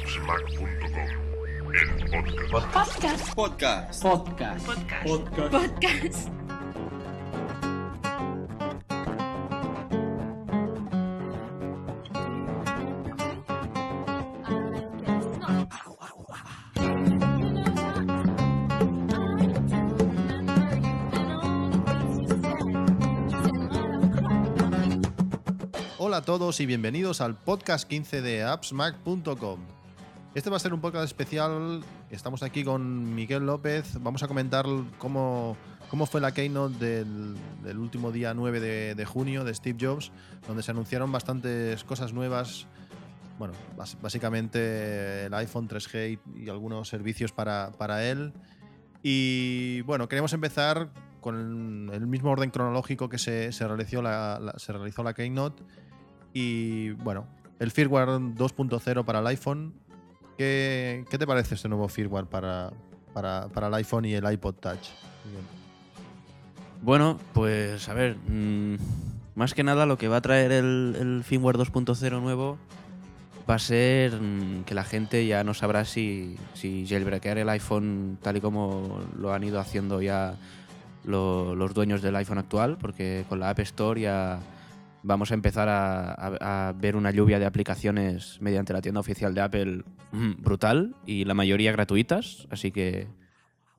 [0.00, 3.34] appsmac.com, el podcast.
[3.34, 4.02] Podcast.
[4.02, 4.66] Podcast.
[5.04, 5.52] Podcast.
[5.52, 6.30] Podcast.
[25.98, 29.60] Hola a todos y bienvenidos al podcast 15 de appsmac.com.
[30.34, 31.82] Este va a ser un podcast especial.
[32.10, 33.94] Estamos aquí con Miguel López.
[34.00, 34.64] Vamos a comentar
[34.98, 35.56] cómo,
[35.90, 40.12] cómo fue la keynote del, último día 9 de, junio de Steve Jobs,
[40.46, 42.66] donde se anunciaron bastantes cosas nuevas.
[43.38, 43.54] Bueno,
[44.02, 48.32] básicamente el iPhone 3G y, y algunos servicios para, para él.
[49.02, 54.58] Y bueno, queremos empezar con el mismo orden cronológico que se, se realizó, la, la-
[54.58, 55.64] se realizó la Keynote.
[56.32, 57.26] Y bueno,
[57.58, 59.74] el firmware 2.0 para el iPhone.
[60.40, 62.70] ¿Qué, te parece este nuevo firmware para,
[63.12, 64.88] para, para el iPhone y el iPod Touch?
[66.80, 68.76] Bueno, pues a ver, mm,
[69.34, 72.56] más que nada lo que va a traer el, firmware 2.0 nuevo
[73.48, 78.16] va a ser mm, que la gente ya no sabrá si, si jailbreakear el iPhone
[78.22, 80.36] tal y como lo han ido haciendo ya
[81.04, 84.38] lo- los dueños del iPhone actual, porque con la App Store ya
[85.02, 89.34] vamos a empezar a, a- a ver una lluvia de aplicaciones mediante la tienda oficial
[89.34, 93.06] de Apple mm, brutal y la mayoría gratuitas, así que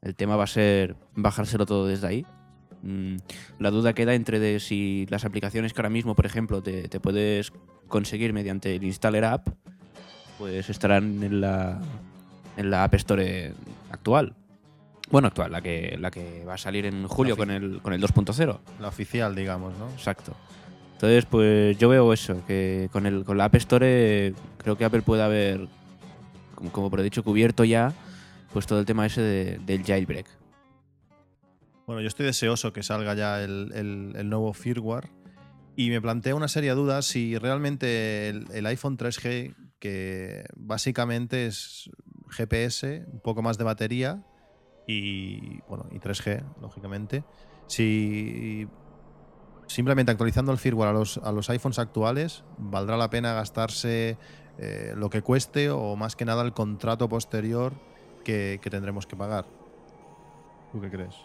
[0.01, 2.25] el tema va a ser bajárselo todo desde ahí.
[2.83, 3.17] Mm,
[3.59, 6.99] La duda queda entre de si las aplicaciones que ahora mismo, por ejemplo, te, te
[6.99, 7.51] puedes
[7.87, 9.47] conseguir mediante el Installer App,
[10.39, 11.79] pues estarán en la,
[12.57, 13.53] en la App Store
[13.91, 14.33] actual.
[15.11, 18.01] Bueno, actual, la que, la que va a salir en julio con el, con el
[18.01, 18.59] 2.0.
[18.79, 19.89] La oficial, digamos, ¿no?
[19.89, 20.33] Exacto.
[21.01, 25.01] Entonces, pues yo veo eso, que con, el, con la App Store creo que Apple
[25.01, 25.67] puede haber,
[26.72, 27.91] como, por dicho, cubierto ya
[28.53, 30.28] pues todo el tema ese de- del jailbreak.
[31.88, 35.09] Bueno, yo estoy deseoso que salga ya el, el- el nuevo firmware
[35.75, 41.90] y me plantea una seria duda si realmente el, el iPhone 3G, que básicamente es
[42.29, 44.22] GPS, un poco más de batería
[44.85, 47.23] y, bueno, y 3G, lógicamente,
[47.66, 48.67] si
[49.71, 54.17] simplemente actualizando el firmware a los, a los iPhones actuales, valdrá la pena gastarse
[54.57, 57.73] eh, lo que cueste o más que nada el contrato posterior
[58.23, 59.45] que, que tendremos que pagar.
[60.71, 61.15] ¿Tú qué crees?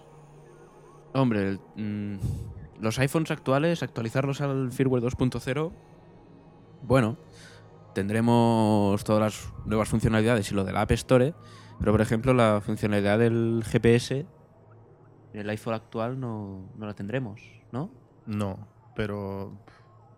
[1.13, 2.17] Hombre, mm,
[2.81, 5.73] los iPhones actuales, actualizarlos al firmware 2.0,
[6.83, 7.17] bueno,
[7.95, 11.35] tendremos todas las nuevas funcionalidades y lo de la App Store,
[11.79, 14.27] pero por ejemplo la funcionalidad del GPS
[15.33, 17.41] en el iPhone actual no, no la tendremos,
[17.73, 18.06] ¿no?
[18.27, 19.53] No, pero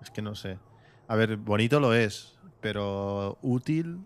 [0.03, 0.59] es que no sé.
[1.07, 4.01] A ver, bonito lo es, pero útil.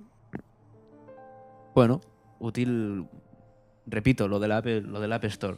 [1.75, 2.01] Bueno,
[2.39, 3.07] útil,
[3.87, 5.57] repito, lo de la App, lo del App Store.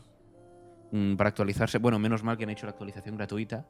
[0.92, 3.66] Mm, para actualizarse, bueno, menos mal que han hecho la actualización gratuita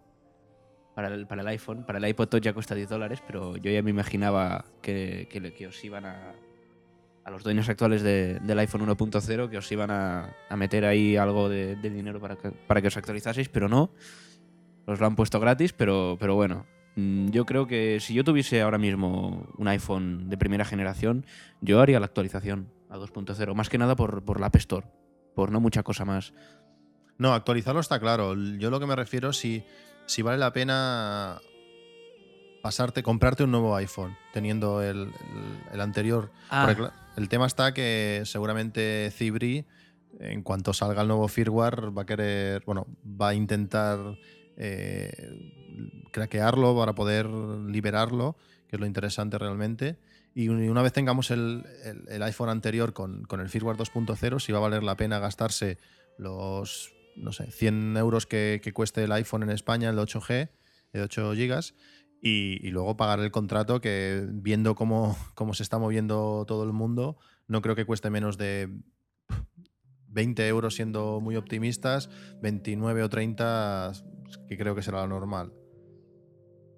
[0.95, 1.84] para el, para el iPhone.
[1.87, 5.66] Para el iPod Touch ya cuesta 10 dólares, pero yo ya me imaginaba que, que,
[5.66, 6.34] os iban a,
[7.25, 11.16] a los dueños actuales de- del iPhone 1.0, que os iban a, a meter ahí
[11.16, 13.91] algo de, de dinero para que, para que os actualizaseis, pero no.
[14.86, 16.66] Os lo han puesto gratis, pero, pero bueno.
[16.97, 21.27] Mm, Yo creo que si yo tuviese ahora mismo un iPhone de primera generación,
[21.60, 24.86] yo haría la actualización a 2.0, más que nada por, por la App Store,
[25.34, 26.33] por no mucha cosa más.
[27.19, 28.34] No, actualizarlo está claro.
[28.34, 29.65] Yo lo que me refiero si,
[30.07, 31.41] si vale la pena
[32.63, 35.10] pasarte, comprarte un nuevo iPhone, teniendo el, el-
[35.72, 36.31] el anterior.
[36.51, 36.65] Ah.
[36.66, 39.66] Porque, el tema está que seguramente Cibri,
[40.19, 43.98] en cuanto salga el nuevo firmware, va a querer, bueno, va a intentar
[44.56, 45.12] eh,
[46.10, 48.36] craquearlo para poder liberarlo,
[48.68, 49.97] que es lo interesante realmente.
[50.34, 51.65] Y un- y una vez tengamos el,
[52.09, 55.78] el- iPhone anterior con, con el firmware 2.0, si va a valer la pena gastarse
[56.18, 60.48] los, no sé, 100 euros que, cueste el iPhone en España, el de 8G,
[60.92, 61.74] de 8 gigas,
[62.21, 66.72] y, y luego pagar el contrato que viendo cómo, cómo se está moviendo todo el
[66.72, 67.16] mundo,
[67.47, 68.71] no creo que cueste menos de
[70.15, 72.09] 20 euros siendo muy optimistas,
[72.41, 73.93] 29 o 30
[74.49, 75.53] que creo que será lo normal.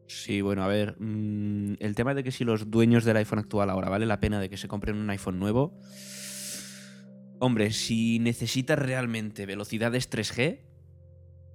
[0.08, 3.70] Sí, bueno, a ver, mm, el tema de que si los dueños del iPhone actual
[3.70, 5.78] ahora vale la pena de que se compren un iPhone nuevo.
[7.38, 10.60] Hombre, si necesitas realmente velocidades 3G,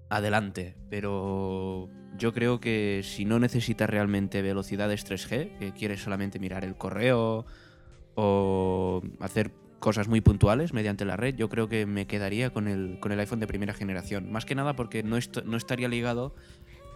[0.10, 0.76] adelante.
[0.90, 6.76] Pero yo creo que si no necesitas realmente velocidades 3G, que quieres solamente mirar el
[6.76, 7.46] correo
[8.16, 9.52] o hacer
[9.82, 13.20] cosas muy puntuales mediante la red, yo creo que me quedaría con el, con el
[13.20, 14.32] iPhone de primera generación.
[14.32, 16.34] Más que nada porque no, est- no estaría ligado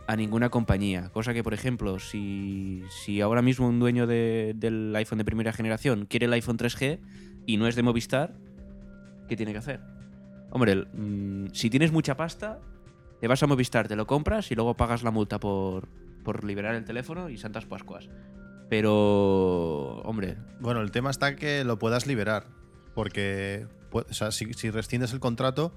[0.08, 1.10] a ninguna compañía.
[1.10, 5.52] Cosa que, por ejemplo, si, si ahora mismo un dueño de- del iPhone de primera
[5.52, 7.00] generación quiere el iPhone 3G
[7.48, 8.36] y no es de Movistar,
[9.28, 9.82] ¿qué tiene que hacer?
[10.52, 12.60] Hombre, mm, si tienes mucha pasta,
[13.20, 15.90] te vas a Movistar, te lo compras y luego pagas la multa por,
[16.24, 18.10] por liberar el teléfono y Santas Pascuas.
[18.70, 22.46] Pero, hombre, Bueno, el tema está que lo puedas liberar.
[22.96, 25.72] Porque pu- o sea, si, si rescindes el contrato,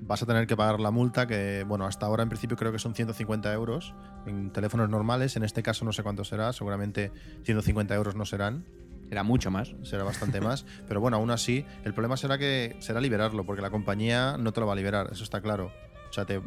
[0.00, 2.78] vas a tener que pagar la multa, que, bueno, hasta ahora en principio creo que
[2.78, 3.94] son 150 euros
[4.26, 5.36] en teléfonos normales.
[5.36, 7.12] En este caso no sé cuánto será, seguramente
[7.44, 8.64] 150 euros no serán,
[9.10, 9.74] era mucho más.
[9.82, 10.64] será bastante más.
[10.88, 14.60] Pero bueno, aún así, el problema será que será liberarlo, porque la compañía no te
[14.60, 15.70] lo va a liberar, eso está claro.
[16.08, 16.40] O sea, te,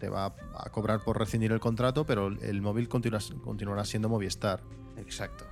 [0.00, 4.60] te va a cobrar por rescindir el contrato, pero el móvil continuará siendo Movistar.
[4.96, 5.44] Exacto.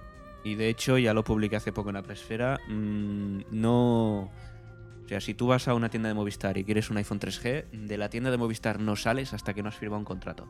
[0.44, 2.61] Y de hecho, ya lo publiqué hace poco en la presfera.
[2.69, 4.31] mm, no.
[5.05, 7.70] O sea, si tú vas a una tienda de Movistar y quieres un iPhone 3G,
[7.70, 10.49] de la tienda de Movistar no sales hasta que no has firmado un contrato.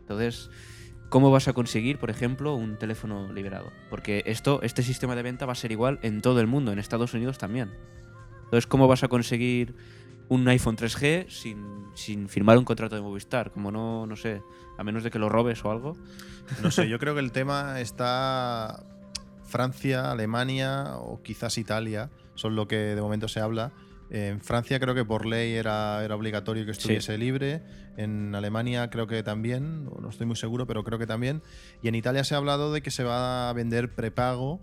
[0.00, 0.50] Entonces,
[1.08, 3.72] ¿cómo vas a conseguir, por ejemplo, un teléfono liberado?
[3.88, 6.78] Porque esto, este sistema de venta va a ser igual en todo el mundo, en
[6.78, 7.70] Estados Unidos también.
[8.44, 9.74] Entonces, ¿cómo vas a conseguir
[10.28, 13.52] un iPhone 3G sin, sin firmar un contrato de Movistar?
[13.52, 14.42] Como no, no sé,
[14.76, 15.96] a menos de que lo robes o algo.
[16.62, 18.84] No sé, yo creo que el tema está
[19.54, 23.70] Francia, Alemania o quizás Italia, son lo que de momento se habla.
[24.10, 27.62] En Francia creo que por ley era, era obligatorio que estuviese libre.
[27.96, 31.40] En Alemania creo que también, no estoy muy seguro, pero creo que también.
[31.82, 34.60] Y en Italia se ha hablado de que se va a vender prepago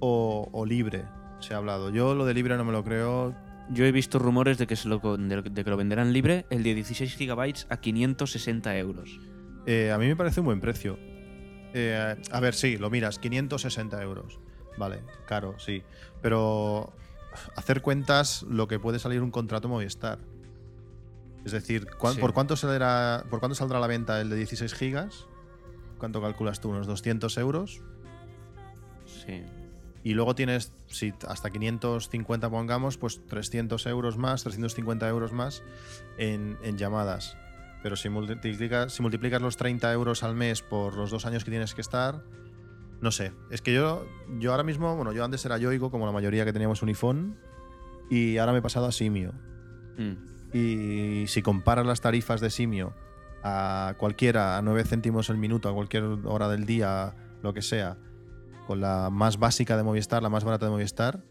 [0.00, 1.04] o, o libre.
[1.40, 1.90] Se ha hablado.
[1.90, 3.34] Yo lo de libre no me lo creo.
[3.68, 6.74] Yo he visto rumores de que, se lo, de que lo venderán libre el de
[6.74, 9.20] 16 GB a 560 euros.
[9.66, 10.98] Eh, a mí me parece un buen precio.
[11.78, 14.38] Eh, a ver, sí, lo miras, 560 euros.
[14.78, 15.82] Vale, caro, sí.
[16.22, 16.90] Pero
[17.54, 20.18] hacer cuentas lo que puede salir un contrato Movistar.
[21.44, 22.20] Es decir, ¿cuán- Sí.
[22.20, 25.26] ¿por, cuánto saldrá, ¿por cuánto saldrá a la venta el de 16 gigas?
[25.98, 26.70] ¿Cuánto calculas tú?
[26.70, 27.82] ¿Unos 200 euros?
[29.04, 29.42] Sí.
[30.02, 35.62] Y luego tienes, si hasta 550 pongamos, pues 300 euros más, 350 euros más
[36.16, 37.36] en, en llamadas.
[37.86, 41.52] Pero si multiplicas, si multiplicas los 30 euros al mes por los dos años que
[41.52, 42.24] tienes que estar,
[43.00, 43.32] no sé.
[43.48, 44.04] Es que yo,
[44.40, 47.38] yo ahora mismo, bueno, yo antes era Yoigo, como la mayoría que teníamos un iPhone,
[48.10, 49.34] y ahora me he pasado a Simio.
[49.98, 50.14] Mm.
[50.52, 52.92] Y si comparas las tarifas de Simio
[53.44, 57.98] a cualquiera, a 9 céntimos el minuto, a cualquier hora del día, lo que sea,
[58.66, 61.22] con la más básica de Movistar, la más barata de Movistar,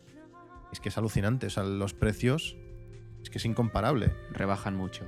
[0.72, 1.48] es que es alucinante.
[1.48, 2.56] O sea, los precios
[3.22, 4.16] es que es incomparable.
[4.32, 5.04] Rebajan mucho.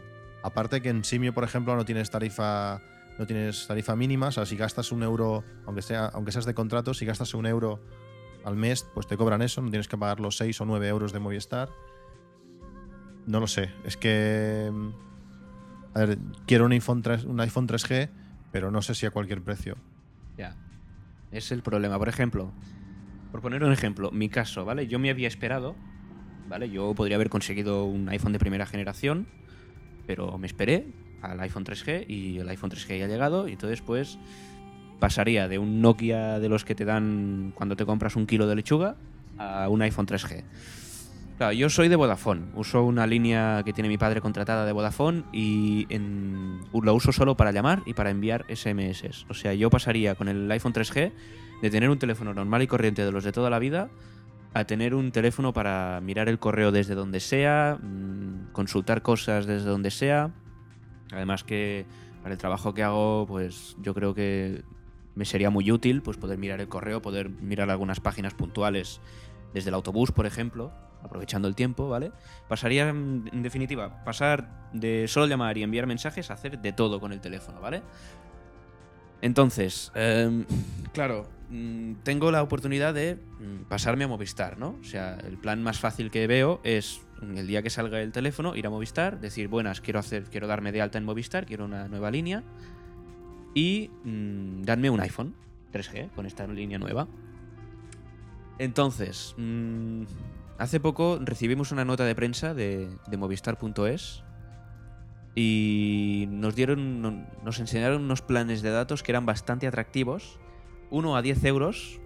[0.48, 2.82] Aparte que en Simio, por ejemplo, no tienes tarifa,
[3.20, 4.27] no tienes tarifa mínima.
[4.27, 7.46] O sea, si gastas un euro, aunque sea, aunque seas de contrato, si gastas un
[7.46, 7.80] euro
[8.46, 11.12] al mes, pues te cobran eso, no tienes que pagar los 6 o 9 euros
[11.12, 11.70] de Movistar.
[13.25, 13.70] No lo sé.
[13.84, 14.70] Es que.
[14.72, 14.89] mm,
[15.96, 18.10] A ver, quiero un iPhone, 3, un iPhone 3G,
[18.51, 19.75] pero no sé si a cualquier precio.
[20.38, 20.56] Ya.
[21.32, 21.98] Es el problema.
[22.00, 22.51] Por ejemplo,
[23.32, 24.88] por poner un ejemplo, mi caso, ¿vale?
[24.88, 25.75] Yo me había esperado,
[26.48, 26.70] ¿vale?
[26.70, 29.27] Yo podría haber conseguido un iPhone de primera generación,
[30.08, 30.88] pero me esperé
[31.22, 34.18] al iPhone 3G y el iPhone 3G ya ha llegado y entonces pues
[35.00, 38.56] pasaría de un Nokia de los que te dan cuando te compras un kilo de
[38.56, 38.96] lechuga
[39.38, 40.44] a un iPhone 3G.
[41.38, 42.46] Claro, yo soy de Vodafone.
[42.56, 47.38] Uso una línea que tiene mi padre contratada de Vodafone y en, lo uso solo
[47.38, 49.26] para llamar y para enviar SMS.
[49.30, 51.12] O sea, yo pasaría con el iPhone 3G
[51.62, 53.90] de tener un teléfono normal y corriente de los de toda la vida
[54.54, 59.70] a tener un teléfono para mirar el correo desde donde sea, mm, consultar cosas desde
[59.70, 60.32] donde sea.
[61.12, 61.86] Además que
[62.22, 64.63] para el trabajo que hago, pues yo creo que
[65.16, 69.01] me sería muy útil pues poder mirar el correo, poder mirar algunas páginas puntuales
[69.54, 70.72] desde el autobús, por ejemplo,
[71.04, 72.12] aprovechando el tiempo, ¿vale?
[72.48, 77.00] Pasaría, en en definitiva, pasar de solo llamar y enviar mensajes a hacer de todo
[77.00, 77.82] con el teléfono, ¿vale?
[79.22, 80.46] Entonces, em,
[80.94, 81.37] claro, mm,
[82.04, 84.77] tengo la oportunidad de mm, pasarme a Movistar, ¿no?
[84.82, 88.12] O sea, el plan más fácil que veo es mm, el día que salga el
[88.12, 91.66] teléfono, ir a Movistar, decir, buenas, quiero hacer, quiero darme de alta en Movistar, quiero
[91.66, 92.44] una nueva línea
[93.54, 95.36] y mm, dadme un iPhone
[95.72, 97.08] 3G con esta línea nueva.
[98.60, 100.04] Entonces, mm,
[100.58, 104.24] hace poco recibimos una nota de prensa de, de Movistar.es
[105.36, 110.39] y nos dieron, no- nos enseñaron unos planes de datos que eran bastante atractivos.
[110.89, 112.00] Uno a 10 euros,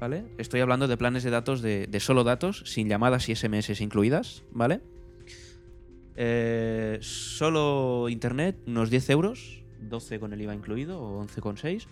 [0.00, 0.24] ¿vale?
[0.38, 4.80] Estoy hablando de planes de datos de, solo datos, sin llamadas y SMS incluidas, ¿vale?
[6.16, 11.86] Eh, solo internet, unos 10 euros, 12 con el IVA incluido o 11,6.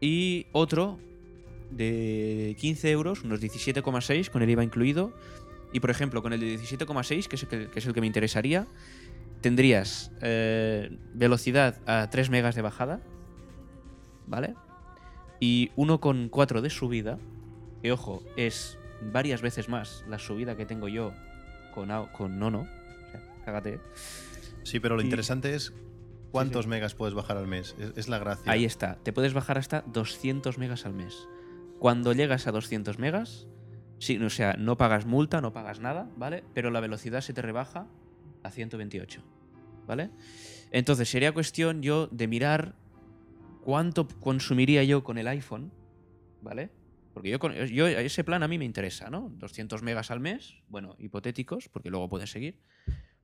[0.00, 0.98] Y otro
[1.70, 5.12] de 15 euros, unos 17,6 con el IVA incluido.
[5.72, 8.66] Y por ejemplo, con el de 17,6, que, es que es el que me interesaría,
[9.40, 13.00] tendrías eh, velocidad a 3 megas de bajada,
[14.26, 14.54] ¿vale?
[15.40, 17.18] Y 1,4 de subida,
[17.82, 18.78] que ojo, es
[19.12, 21.12] varias veces más la subida que tengo yo
[21.74, 22.60] con, con Nono.
[23.08, 23.80] O sea, cágate.
[24.62, 25.72] Sí, pero lo Y- interesante es
[26.30, 26.70] cuántos sí.
[26.70, 27.74] megas puedes bajar al mes.
[27.78, 28.50] Es, es la gracia.
[28.50, 31.28] Ahí está, te puedes bajar hasta 200 megas al mes.
[31.78, 33.46] Cuando llegas a 200 megas,
[33.98, 36.44] sí, o sea, no pagas multa, no pagas nada, ¿vale?
[36.54, 37.86] Pero la velocidad se te rebaja
[38.42, 39.20] a 128,
[39.86, 40.10] ¿vale?
[40.70, 42.74] Entonces sería cuestión yo de mirar
[43.64, 45.72] cuánto consumiría yo con el iPhone,
[46.42, 46.70] ¿vale?
[47.14, 49.30] Porque yo, yo ese plan a mí me interesa, ¿no?
[49.38, 52.60] 200 megas al mes, bueno, hipotéticos, porque luego puedes seguir,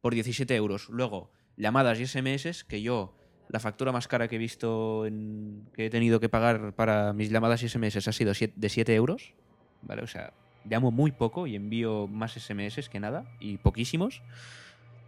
[0.00, 0.88] por 17 euros.
[0.88, 3.16] Luego, llamadas y SMS, que yo,
[3.48, 5.04] la factura más cara que he visto,
[5.74, 9.34] que he tenido que pagar para mis llamadas y SMS ha sido de 7 euros,
[9.82, 10.02] ¿vale?
[10.02, 10.32] O sea,
[10.64, 14.22] llamo muy poco y envío más SMS que nada, y poquísimos.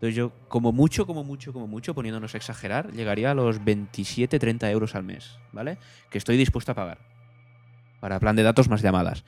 [0.03, 4.41] Entonces yo, como mucho, como mucho, como mucho, poniéndonos a exagerar, llegaría a los 27,
[4.41, 5.79] 30 euros al mes, ¿vale?
[6.11, 6.99] Que estoy dispuesto a pagar.
[8.01, 9.23] Para plan de datos más llamadas.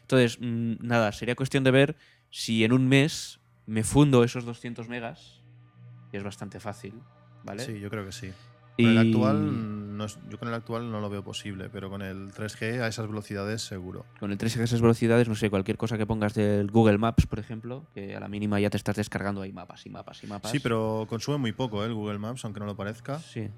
[0.00, 1.96] Entonces, mm, nada, sería cuestión de ver
[2.28, 5.42] si en un mes me fundo esos 200 megas,
[6.10, 7.00] que es bastante fácil,
[7.44, 7.64] ¿vale?
[7.64, 8.32] Sí, yo creo que sí.
[8.76, 12.02] Con el actual, no es- yo con el actual no lo veo posible, pero con
[12.02, 14.04] el 3G a esas velocidades seguro.
[14.20, 17.26] Con el 3G a esas velocidades, no sé, cualquier cosa que pongas del Google Maps,
[17.26, 20.26] por ejemplo, que a la mínima ya te estás descargando ahí mapas y mapas y
[20.26, 20.50] mapas.
[20.50, 21.86] Sí, pero consume muy poco ¿eh?
[21.86, 23.18] el Google Maps, aunque no lo parezca.
[23.18, 23.48] Sí.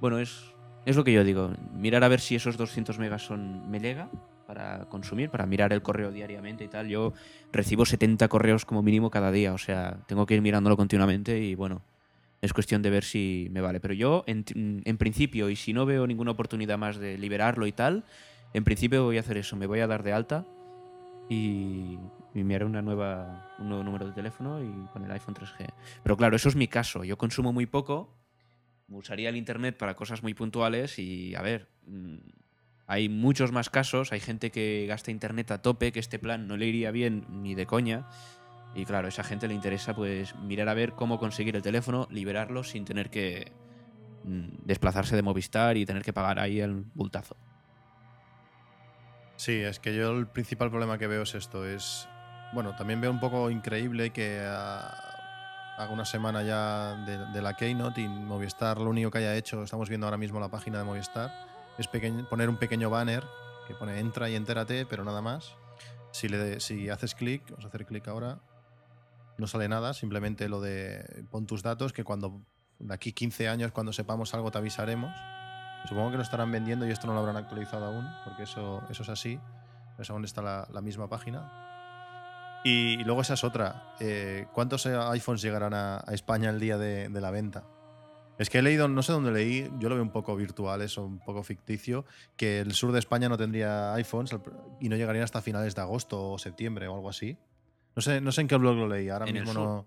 [0.00, 0.42] Bueno, es,
[0.86, 1.52] es lo que yo digo.
[1.72, 4.10] Mirar a ver si esos 200 megas son me llega
[4.46, 6.88] para consumir, para mirar el correo diariamente y tal.
[6.88, 7.12] Yo
[7.52, 11.54] recibo 70 correos como mínimo cada día, o sea, tengo que ir mirándolo continuamente y
[11.54, 11.82] bueno,
[12.40, 13.80] es cuestión de ver si me vale.
[13.80, 14.44] Pero yo, en,
[14.84, 18.04] en principio, y si no veo ninguna oportunidad más de liberarlo y tal,
[18.54, 20.46] en principio voy a hacer eso, me voy a dar de alta
[21.28, 21.98] y,
[22.34, 25.68] y me haré una nueva, un nuevo número de teléfono y con el iPhone 3G.
[26.02, 27.04] Pero claro, eso es mi caso.
[27.04, 28.14] Yo consumo muy poco,
[28.88, 32.16] usaría el Internet para cosas muy puntuales y, a ver, mm,
[32.86, 36.56] hay muchos más casos, hay gente que gasta Internet a tope, que este plan no
[36.56, 38.06] le iría bien ni de coña.
[38.74, 42.06] Y claro, a esa gente le interesa pues mirar a ver cómo conseguir el teléfono,
[42.10, 43.52] liberarlo sin tener que
[44.24, 47.36] mm, desplazarse de Movistar y tener que pagar ahí el bultazo.
[49.36, 51.64] Sí, es que yo el principal problema que veo es esto.
[51.64, 52.08] Es.
[52.52, 54.40] Bueno, también veo un poco increíble que
[55.78, 56.96] haga una semana ya
[57.32, 60.48] de, la Keynote y Movistar lo único que haya hecho, estamos viendo ahora mismo la
[60.48, 61.30] página de Movistar,
[61.78, 61.86] es
[62.28, 63.22] poner un pequeño banner
[63.68, 65.54] que pone entra y entérate, pero nada más.
[66.10, 68.40] Si, le, si haces clic, vamos a hacer clic ahora,
[69.38, 72.42] no sale nada, simplemente lo de pon tus datos, que cuando
[72.78, 75.14] de aquí 15 años, cuando sepamos algo, te avisaremos.
[75.88, 79.02] Supongo que lo estarán vendiendo y esto no lo habrán actualizado aún, porque eso, eso
[79.02, 79.40] es así.
[79.98, 82.60] Es aún está la, misma página.
[82.64, 83.94] Y, luego esa es otra.
[84.00, 87.64] Eh, ¿Cuántos eh, iPhones llegarán a, España el día de, de la venta?
[88.38, 91.04] Es que he leído, no sé dónde leí, yo lo veo un poco virtual, eso,
[91.04, 92.04] un poco ficticio,
[92.36, 94.36] que el sur de España no tendría iPhones
[94.80, 97.36] y no llegarían hasta finales de agosto o septiembre o algo así.
[97.96, 99.86] No sé, no sé en qué blog lo leí, ahora En mismo no.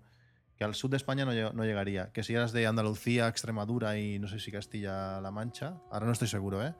[0.56, 2.12] Que al sur de España no, no llegaría.
[2.12, 6.28] Que si eras de Andalucía, Extremadura y no sé si Castilla-La Mancha, ahora no estoy
[6.28, 6.74] seguro, ¿eh?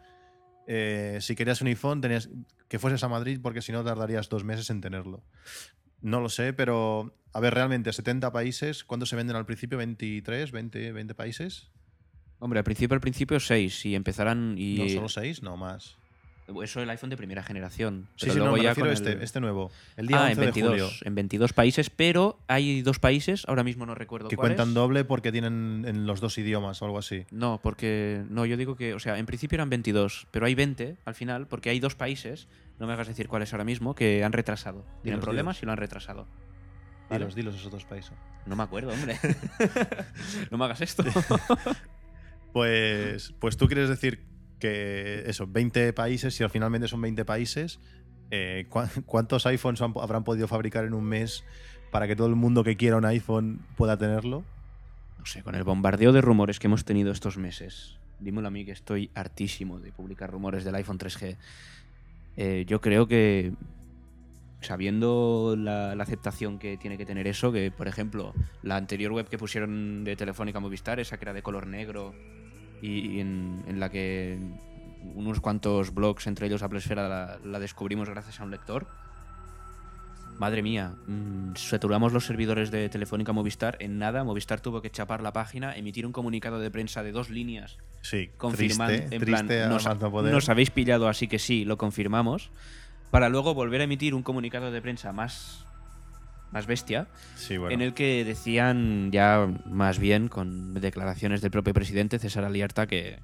[0.67, 2.29] Eh, si querías un iPhone, tenías
[2.69, 5.25] que fueses a Madrid porque si no tardarías dos meses en tenerlo.
[6.00, 9.81] No lo sé, pero a ver, realmente 70 países, ¿cuántos se venden al principio?
[9.81, 11.71] ¿23, 20, 20 países?
[12.38, 14.79] Hombre, al principio, al principio 6 y empezarán y...
[14.79, 15.97] No, solo 6, no más.
[16.62, 18.09] Eso el iPhone de primera generación.
[18.16, 19.71] Sí, pero sí, no, luego me ya con este, el- este nuevo.
[19.97, 20.88] El día ah, 11 en de 22, julio.
[21.04, 25.30] en 22 países, pero hay dos países, ahora mismo no recuerdo Que cuentan doble porque
[25.32, 27.25] tienen en los dos idiomas o algo así.
[27.30, 30.97] No, porque no, yo digo que, o sea, en principio eran 22, pero hay 20
[31.04, 34.32] al final, porque hay dos países, no me hagas decir cuáles ahora mismo, que han
[34.32, 34.85] retrasado.
[35.02, 35.62] Tienen Dilos, problemas dilos.
[35.62, 36.26] y lo han retrasado.
[37.09, 37.18] ¿Vale?
[37.25, 38.12] Dilos, dilos esos dos países.
[38.47, 39.18] No me acuerdo, hombre.
[40.50, 41.04] no me hagas esto.
[42.52, 44.26] Pues, pues tú quieres decir
[44.62, 47.81] que eso, 20 países, si al finalmente son 20 países,
[48.31, 51.45] eh, ¿cuá- ¿cuántos iPhones habrán podido fabricar en un mes
[51.90, 54.45] para que todo el mundo que quiera un iPhone pueda tenerlo?
[55.19, 58.64] No sé, con el bombardeo de rumores que hemos tenido estos meses, dímelo a mí
[58.64, 61.37] que estoy hartísimo de publicar rumores del iPhone 3G.
[62.37, 63.52] Eh, yo creo que,
[64.61, 69.38] sabiendo la aceptación que tiene que tener eso, que por ejemplo, la anterior web que
[69.38, 72.14] pusieron de Telefónica Movistar, esa que era de color negro
[72.82, 74.38] y, y en, en la que
[75.14, 78.86] unos cuantos blogs, entre ellos Apple Esfera, la, la descubrimos gracias a un lector.
[80.38, 83.76] Madre mía, mm, saturamos los servidores de Telefónica Movistar.
[83.80, 87.30] En nada, Movistar tuvo que chapar la página, emitir un comunicado de prensa de dos
[87.30, 90.32] líneas Sí, confirmando, triste, en triste plan, a nos, no poder.
[90.32, 92.50] nos habéis pillado, así que sí, lo confirmamos,
[93.12, 95.64] para luego volver a emitir un comunicado de prensa más
[96.52, 97.75] más bestia, Sí, bueno.
[97.75, 103.18] en el que decían ya más bien con declaraciones del propio presidente César Alierta que,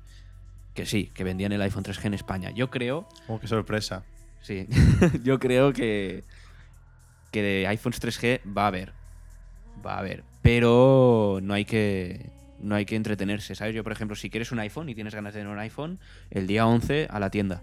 [0.75, 2.51] que sí, que vendían el iPhone 3G en España.
[2.51, 4.05] Yo creo, Oh, qué sorpresa.
[4.41, 4.67] sí,
[5.23, 6.25] yo creo que,
[7.31, 8.93] que de iPhones 3G va a haber,
[9.87, 12.31] va a haber, pero no hay que
[12.61, 13.73] no hay que entretenerse, ¿sabes?
[13.75, 16.49] Yo, por ejemplo, si quieres un iPhone y tienes ganas de tener un iPhone, el
[16.49, 17.63] día 11 a la tienda.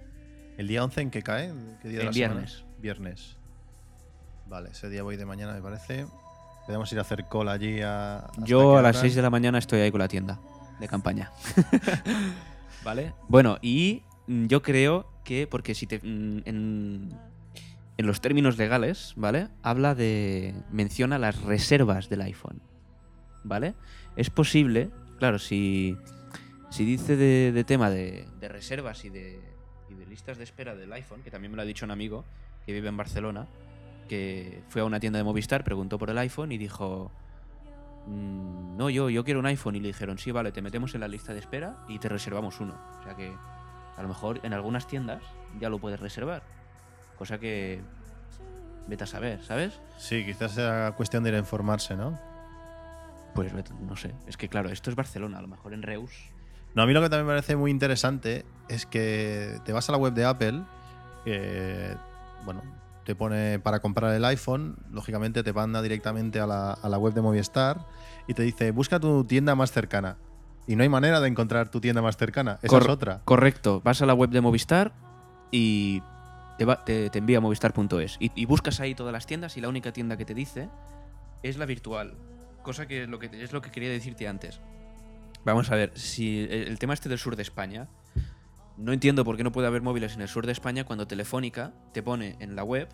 [0.58, 1.52] ¿El día 11 en qué cae?
[1.82, 2.52] ¿Qué día de la viernes.
[2.52, 2.76] semana?
[2.80, 3.36] Viernes.
[4.48, 6.06] Vale, ese día voy de mañana, me parece.
[6.66, 8.28] Podemos ir a hacer cola allí a.
[8.38, 9.02] Yo a las abran.
[9.02, 10.40] 6 de la mañana estoy ahí con la tienda
[10.80, 11.32] de campaña.
[12.84, 13.14] ¿Vale?
[13.28, 16.00] Bueno, y mm, yo creo que, porque si te.
[16.00, 17.10] mm, En,
[17.98, 19.48] en los términos legales, ¿vale?
[19.64, 20.54] Habla de.
[20.72, 22.62] menciona las reservas del iPhone.
[23.44, 23.76] ¿Vale?
[24.16, 25.98] Es posible, claro, si.
[26.72, 29.40] Si dice de, de tema de, de reservas y de,
[29.90, 32.26] y de listas de espera del iPhone, que también me lo ha dicho un amigo
[32.66, 33.48] que vive en Barcelona,
[34.08, 37.12] que fue a una tienda de Movistar, preguntó por el iPhone y dijo,
[38.08, 39.76] "Mm, no, yo, yo quiero un iPhone.
[39.76, 42.60] Y le dijeron, sí, vale, te metemos en la lista de espera y te reservamos
[42.60, 42.76] uno.
[43.00, 43.34] O sea que
[43.98, 45.24] a lo mejor en algunas tiendas
[45.60, 46.44] ya lo puedes reservar.
[47.18, 47.82] Cosa que
[48.88, 49.80] vete a saber, ¿sabes?
[49.98, 52.20] Sí, quizás sea cuestión de ir a informarse, ¿no?
[53.34, 54.14] Pues no sé.
[54.28, 56.12] Es que claro, esto es Barcelona, a lo mejor en Reus.
[56.74, 59.94] No, a mí lo que también me parece muy interesante es que te vas a
[59.94, 60.62] la web de Apple,
[62.44, 62.62] bueno,
[63.06, 67.14] te pone para comprar el iPhone, lógicamente te manda directamente a la, a la web
[67.14, 67.86] de Movistar
[68.28, 70.18] y te dice, busca tu tienda más cercana.
[70.68, 72.58] Y no hay manera de encontrar tu tienda más cercana.
[72.64, 73.22] Esa Cor- es otra.
[73.24, 74.94] Correcto, vas a la web de Movistar
[75.52, 76.02] y
[76.58, 79.62] te, va- te- te envía a movistar.es y, y buscas ahí todas las tiendas y
[79.62, 80.70] la única tienda que te dice
[81.44, 82.16] es la virtual.
[82.64, 84.60] Cosa que, lo que es lo que quería decirte antes.
[85.46, 87.88] Vamos a ver, si el, el tema este del sur de España,
[88.78, 91.74] no entiendo por qué no puede haber móviles en el sur de España cuando Telefónica
[91.94, 92.90] te pone en la web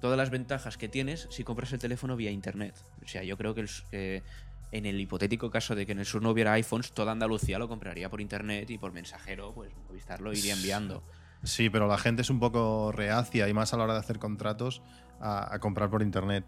[0.00, 2.74] todas las ventajas que tienes si compras el teléfono vía internet.
[3.04, 4.22] O sea, yo creo que el eh,
[4.72, 7.68] en el hipotético caso de que en el sur no hubiera iPhones, toda Andalucía lo
[7.68, 11.02] compraría por internet y por mensajero, pues Movistar lo iría enviando.
[11.44, 14.18] Sí, pero la gente es un poco reacia y más a la hora de hacer
[14.18, 14.82] contratos
[15.20, 16.44] a, a comprar por internet.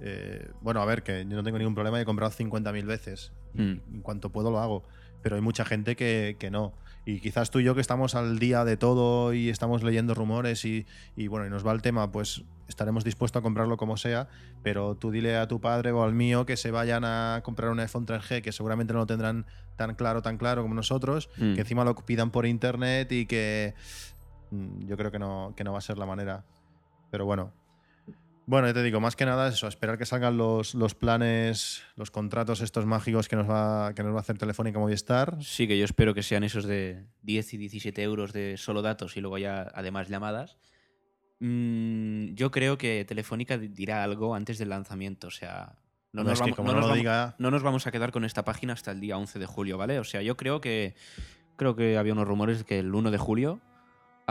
[0.00, 3.32] Eh, bueno, a ver, que yo no tengo ningún problema, he comprado 50.000 veces.
[3.54, 3.94] Mm.
[3.94, 4.84] En cuanto puedo lo hago.
[5.22, 6.72] Pero hay mucha gente que, que no.
[7.06, 10.64] Y quizás tú y yo que estamos al día de todo y estamos leyendo rumores
[10.64, 10.86] y,
[11.16, 14.28] y bueno, y nos va el tema, pues estaremos dispuestos a comprarlo como sea.
[14.62, 17.80] Pero tú dile a tu padre o al mío que se vayan a comprar un
[17.80, 21.54] iPhone 3G, que seguramente no lo tendrán tan claro, tan claro como nosotros, Mm.
[21.54, 23.74] que encima lo pidan por internet y que
[24.50, 26.44] mm, yo creo que no, que no va a ser la manera.
[27.10, 27.52] Pero bueno.
[28.50, 32.10] Bueno, ya te digo, más que nada eso, esperar que salgan los, los planes, los
[32.10, 35.36] contratos estos mágicos que nos va, que nos va a hacer Telefónica Movistar.
[35.40, 39.16] Sí, que yo espero que sean esos de 10 y 17 euros de solo datos
[39.16, 40.56] y luego ya además llamadas.
[41.38, 45.76] Mm, yo creo que Telefónica di- dirá algo antes del lanzamiento, o sea...
[46.12, 47.86] No, No, nos, es vamos, como no no nos lo vamos- diga- no nos vamos
[47.86, 50.00] a quedar con esta página hasta el día 11 de julio, ¿vale?
[50.00, 50.96] O sea, yo creo que
[51.54, 53.60] creo que había unos rumores de que el 1 de julio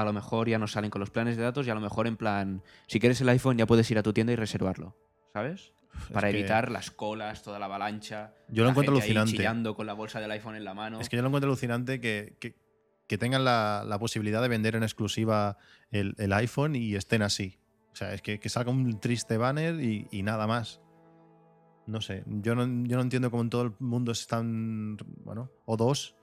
[0.01, 2.07] a lo mejor ya nos salen con los planes de datos y a lo mejor
[2.07, 4.95] en plan, si quieres el iPhone ya puedes ir a tu tienda y reservarlo,
[5.33, 5.73] ¿sabes?
[6.13, 8.33] Para Es que- evitar las colas, toda la avalancha.
[8.47, 9.37] Yo lo la encuentro gente ahí alucinante.
[9.37, 10.99] chillando con la bolsa del iPhone en la mano.
[11.01, 12.55] Es que yo lo encuentro alucinante que, que-
[13.07, 15.57] que tengan la, la posibilidad de vender en exclusiva
[15.89, 17.57] el, el iPhone y estén así.
[17.91, 20.79] O sea, es que, que salga un triste banner y, y nada más.
[21.87, 25.75] No sé, yo no, yo no entiendo cómo en todo el mundo están, bueno, o
[25.75, 26.15] dos.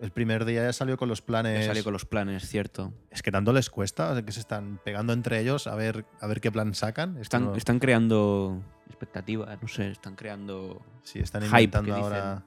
[0.00, 1.66] El primer día ya salió con los Ya planes.
[1.66, 2.92] sale con los planes, cierto.
[3.10, 6.04] Es que tanto les cuesta, o sea, que se están pegando entre ellos a ver,
[6.20, 7.16] a ver qué plan sacan.
[7.18, 10.82] Están, no- están creando expectativas, no sé, están creando...
[11.04, 12.44] Sí, están inventando ahora.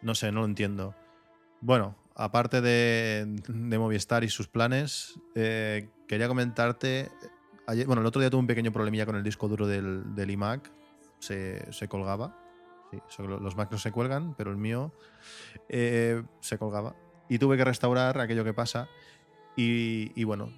[0.00, 0.94] No sé, no lo entiendo.
[1.60, 7.10] Bueno, aparte de, de Movistar y sus planes, eh, quería comentarte.
[7.66, 10.30] ayer- bueno, el otro día tuve un pequeño problemilla con el disco duro del, del
[10.30, 10.70] iMac.
[11.18, 12.34] Se, se colgaba.
[12.90, 14.92] Sí, los Macs no se cuelgan, pero el mío
[15.68, 16.94] eh, se colgaba.
[17.28, 18.88] Y tuve que restaurar aquello que pasa.
[19.56, 20.50] Y, y bueno,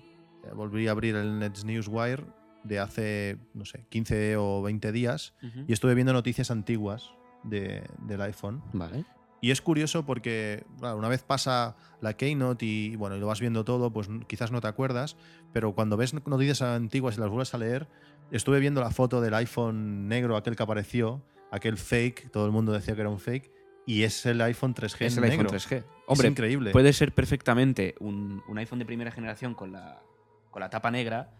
[0.44, 2.24] eh, volví a abrir el Nets Newswire
[2.64, 5.34] de hace, no sé, 15 o 20 días.
[5.66, 7.10] Y estuve viendo noticias antiguas
[7.42, 8.62] de- del iPhone.
[8.72, 9.04] Vale.
[9.42, 13.40] Y es curioso porque, claro, una vez pasa la Keynote y bueno, y lo vas
[13.40, 15.16] viendo todo, pues quizás no te acuerdas,
[15.54, 17.88] pero cuando ves noticias antiguas y las vuelves a leer,
[18.30, 22.72] estuve viendo la foto del iPhone negro, aquel que apareció, aquel fake, todo el mundo
[22.72, 23.50] decía que era un fake,
[23.86, 25.42] y es el iPhone 3G Es el negro.
[25.50, 25.76] iPhone 3G.
[25.78, 26.70] Es Hombre, increíble.
[26.72, 30.02] puede ser perfectamente un, un iPhone de primera generación con la,
[30.50, 31.32] con la tapa negra,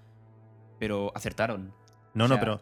[0.79, 1.73] pero acertaron.
[2.15, 2.61] no, o no, pero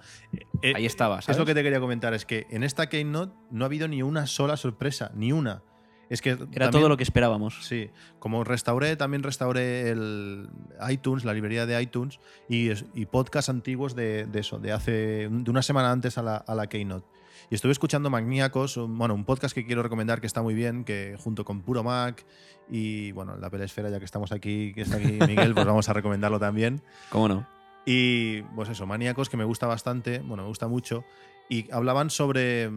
[0.63, 3.65] eh, Ahí estaba, Es lo que te quería comentar, es que en esta Keynote no
[3.65, 5.63] ha habido ni una sola sorpresa, ni una.
[6.11, 7.67] Es que Era también- todo lo que esperábamos.
[7.67, 10.49] Sí, como restauré, también restauré el
[10.89, 15.29] iTunes, la librería de iTunes y, es- y podcasts antiguos de, de eso, de hace
[15.31, 17.07] de una semana antes a la, a la Keynote.
[17.51, 20.85] Y estuve escuchando Magníacos, un- bueno, un podcast que quiero recomendar que está muy bien,
[20.85, 22.25] que junto con Puro Mac
[22.71, 25.93] y bueno, la Pelesfera, ya que estamos aquí, que está aquí Miguel, pues vamos a
[25.95, 26.83] recomendarlo también.
[27.11, 27.47] ¿Cómo no?
[27.87, 31.05] Y pues eso, Maníacos, que me gusta bastante, bueno, me gusta mucho.
[31.49, 32.71] Y hablaban sobre.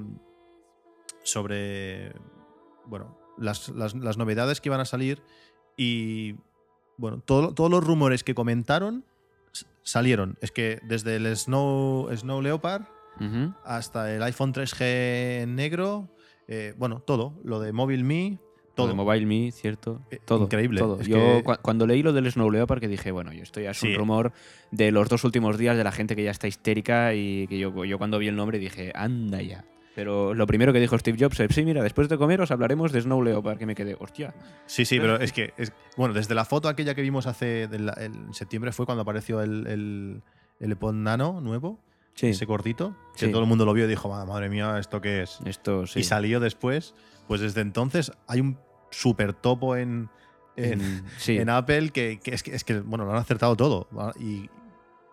[1.23, 2.13] sobre.
[2.85, 5.21] Bueno, las, las- las novedades que iban a salir.
[5.75, 6.35] Y.
[6.97, 9.03] Bueno, todo- todos los rumores que comentaron
[9.81, 10.37] salieron.
[10.41, 12.83] Es que desde el Snow, Snow Leopard
[13.65, 16.09] Hasta el iPhone 3G negro.
[16.47, 17.33] eh, bueno, todo.
[17.43, 18.31] Lo de Mobile Me.
[18.41, 18.87] Lo Todo.
[18.89, 20.01] de Mobile Me, cierto.
[20.11, 20.45] Eh, Todo.
[20.45, 20.79] increíble.
[20.79, 21.01] todo.
[21.01, 23.77] Yo que- cuando leí lo del Snow Leopard que dije, bueno, yo esto ya es
[23.77, 23.89] Sí.
[23.89, 24.31] un rumor
[24.71, 27.85] de los dos últimos días de la gente que ya está histérica y que yo,
[27.85, 29.63] yo cuando vi el nombre dije, anda ya.
[29.93, 32.91] Pero lo primero que dijo Steve Jobs es, sí, mira, después de comer os hablaremos
[32.93, 34.33] de Snow Leopard, que me quedé, hostia.
[34.65, 38.33] Sí, sí, pero es que, es- bueno, desde la foto aquella que vimos hace, en
[38.33, 40.21] septiembre fue cuando apareció el, el,
[40.61, 41.77] el iPod Nano nuevo,
[42.13, 43.31] Sí, ese cortito, que Sí.
[43.31, 45.39] todo el mundo lo vio y dijo, "Ma- madre mía, ¿esto qué es?
[45.45, 45.99] esto sí.
[45.99, 46.93] Y salió después,
[47.27, 48.57] pues desde entonces hay un
[48.91, 50.09] super topo en,
[50.57, 53.87] en, Apple que, que es que, es que, bueno, lo han acertado todo
[54.19, 54.49] y,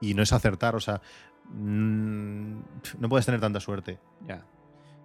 [0.00, 1.00] y no es acertar, o sea,
[1.48, 2.58] mm,
[2.98, 3.98] no puedes tener tanta suerte.
[4.26, 4.44] Ya.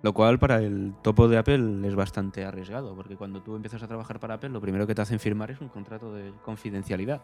[0.02, 3.88] Lo cual para el topo de Apple es bastante arriesgado, porque cuando tú empiezas a
[3.88, 7.22] trabajar para Apple, lo primero que te hacen firmar es un contrato de confidencialidad.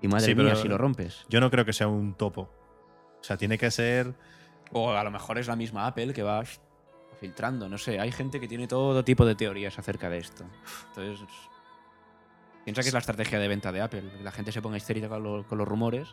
[0.00, 1.26] Y madre mía, si lo rompes.
[1.28, 2.50] Yo no creo que sea un topo.
[3.22, 4.12] O sea, tiene que ser...
[4.72, 6.42] O a lo mejor es la misma Apple que va
[7.20, 7.98] filtrando, no sé.
[8.00, 10.44] Hay gente que tiene todo tipo de teorías acerca de esto.
[10.88, 11.26] Entonces,
[12.64, 14.02] piensa que es la estrategia de venta de Apple.
[14.18, 16.08] Que la gente se ponga histérica con, lo- con los rumores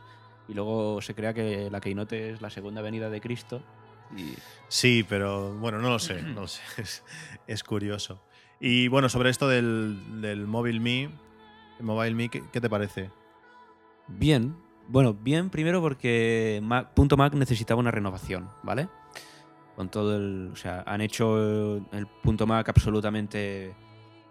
[0.47, 3.61] y luego se crea que la Keynote es la segunda venida de Cristo.
[4.15, 4.33] Y
[4.67, 6.61] Sí, pero bueno, no lo sé, no lo sé.
[6.77, 7.03] Es,
[7.47, 8.21] es curioso.
[8.59, 11.09] Y bueno, sobre esto del, del Mobile Me,
[11.79, 13.09] Mobile Me, ¿qué, qué te parece?
[14.07, 14.57] Bien,
[14.89, 18.89] bueno, bien primero porque Mac, punto Mac necesitaba una renovación, ¿vale?
[19.75, 20.49] Con todo el.
[20.51, 23.75] O sea, han hecho el punto Mac absolutamente.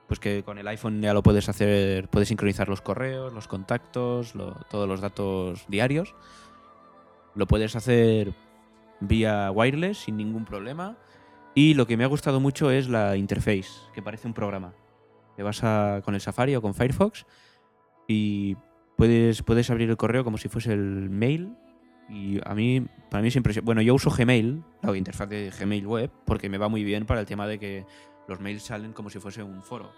[0.08, 2.08] Pues que con el iPhone ya lo puedes hacer.
[2.08, 4.34] Puedes sincronizar los correos, los contactos,
[4.68, 6.14] todos los datos diarios.
[7.34, 8.34] Lo puedes hacer
[9.00, 10.96] vía wireless sin ningún problema.
[11.54, 14.74] Y lo que me ha gustado mucho es la interface, que parece un programa.
[15.36, 15.60] Te vas
[16.02, 17.26] con el Safari o con Firefox
[18.08, 18.56] y
[18.98, 21.56] puedes, puedes abrir el correo como si fuese el mail.
[22.10, 23.60] Y a mí, para mí impresionante.
[23.60, 27.20] Bueno, yo uso Gmail, la interfaz de Gmail web, porque me va muy bien para
[27.20, 27.86] el tema de que
[28.26, 29.92] los mails salen como si fuese un foro.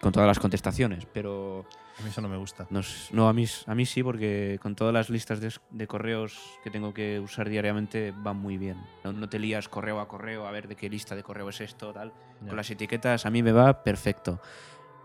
[0.00, 1.64] Con todas las contestaciones, pero
[1.98, 2.66] A mí eso no me gusta.
[2.70, 6.38] no, no, a, mí, a mí sí, porque con todas las listas de, de correos
[6.62, 8.76] que tengo que usar diariamente van muy bien.
[9.02, 11.60] No, no te lías correo a correo a ver de qué lista de correo es
[11.62, 12.12] esto, tal.
[12.46, 14.40] Con las etiquetas a mí me va perfecto.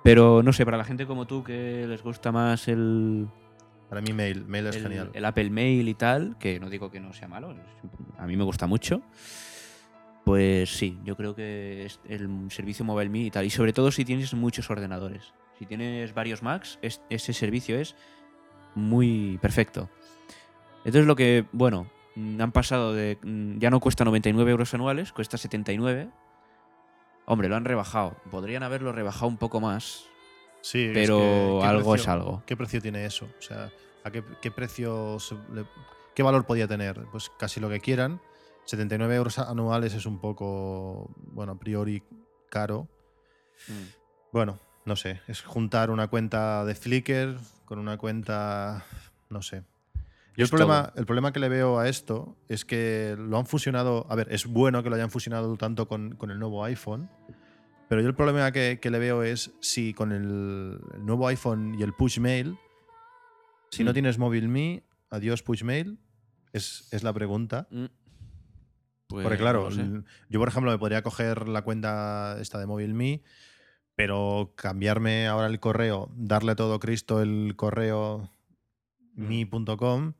[0.03, 3.27] Pero no sé, para la gente como tú que les gusta más el,
[3.89, 5.11] Para mí Mail, Mail es el, genial.
[5.13, 7.55] el Apple Mail y tal, que no digo que no sea malo,
[8.17, 9.01] a mí me gusta mucho.
[10.25, 13.45] Pues sí, yo creo que es el servicio Mobile Me y tal.
[13.45, 15.33] Y sobre todo si tienes muchos ordenadores.
[15.57, 17.95] Si tienes varios Macs, es- ese servicio es
[18.75, 19.89] muy perfecto.
[20.85, 21.87] Entonces lo que, bueno,
[22.39, 23.17] han pasado de...
[23.59, 26.09] Ya no cuesta 99 euros anuales, cuesta 79.
[27.31, 28.17] Hombre, lo han rebajado.
[28.29, 30.05] Podrían haberlo rebajado un poco más,
[30.61, 32.43] Sí, es pero que, ¿qué algo es algo.
[32.45, 33.25] ¿Qué precio tiene eso?
[33.39, 33.71] O sea,
[34.03, 35.65] ¿a qué, qué precio, se le-
[36.13, 37.05] qué valor podía tener?
[37.11, 38.19] Pues casi lo que quieran.
[38.65, 42.03] 79 euros anuales es un poco, bueno, a priori
[42.49, 42.89] caro.
[43.67, 43.87] Mm.
[44.33, 48.83] Bueno, no sé, es juntar una cuenta de Flickr con una cuenta,
[49.29, 49.63] no sé.
[50.37, 50.99] Yo el problema, todo.
[50.99, 54.45] el problema que le veo a esto es que lo han fusionado, a ver, es
[54.47, 57.09] bueno que lo hayan fusionado tanto con, con el nuevo iPhone,
[57.89, 61.75] pero yo el problema que, que le veo es si con el, el nuevo iPhone
[61.77, 62.57] y el Push Mail,
[63.71, 63.93] si no Mm.
[63.93, 65.99] tienes Mobile Me, adiós Push Mail,
[66.53, 67.67] es, es la pregunta.
[67.69, 67.85] Mm.
[69.07, 69.85] Pues Porque claro, no sé.
[70.29, 73.21] yo por ejemplo me podría coger la cuenta esta de Me,
[73.95, 78.31] pero cambiarme ahora el correo, darle todo Cristo el correo
[79.13, 79.27] Mm.
[79.27, 80.13] mi.com,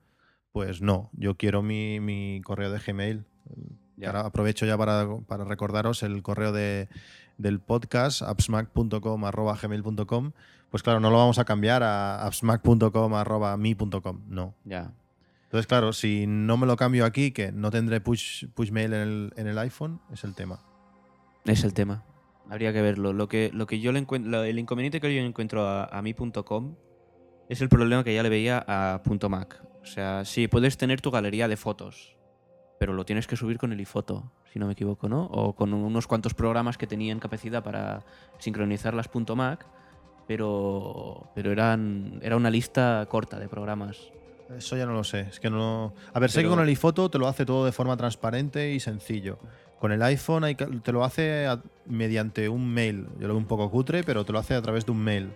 [0.51, 3.25] pues no, yo quiero mi, mi correo de Gmail.
[3.97, 4.07] Ya.
[4.07, 6.87] Ahora aprovecho ya para, para recordaros el correo de,
[7.37, 10.31] del podcast, appsmac.com arroba gmail.com.
[10.69, 14.55] Pues claro, no lo vamos a cambiar a appsmac.com arroba mi.com, no.
[14.63, 14.93] Ya.
[15.43, 19.01] Entonces, claro, si no me lo cambio aquí, que no tendré push, push mail en
[19.01, 20.61] el, en el iPhone, es el tema.
[21.43, 22.05] Es el tema.
[22.49, 23.11] Habría que verlo.
[23.11, 26.75] Lo que, lo que yo le encuentro, el inconveniente que yo encuentro a, a mi.com
[27.49, 29.61] es el problema que ya le veía a .mac.
[29.81, 32.15] O sea, sí, puedes tener tu galería de fotos,
[32.79, 35.25] pero lo tienes que subir con el iPhoto, si no me equivoco, ¿no?
[35.25, 38.03] O con unos cuantos programas que tenían capacidad para
[38.39, 39.65] sincronizar las .mac,
[40.27, 44.11] pero, pero eran, era una lista corta de programas.
[44.57, 45.21] Eso ya no lo sé.
[45.21, 45.93] Es que no.
[46.13, 48.79] A ver, sé que con el iPhoto te lo hace todo de forma transparente y
[48.79, 49.39] sencillo.
[49.79, 51.47] Con el iPhone te lo hace
[51.85, 53.07] mediante un mail.
[53.19, 55.31] Yo lo veo un poco cutre, pero te lo hace a través de un mail.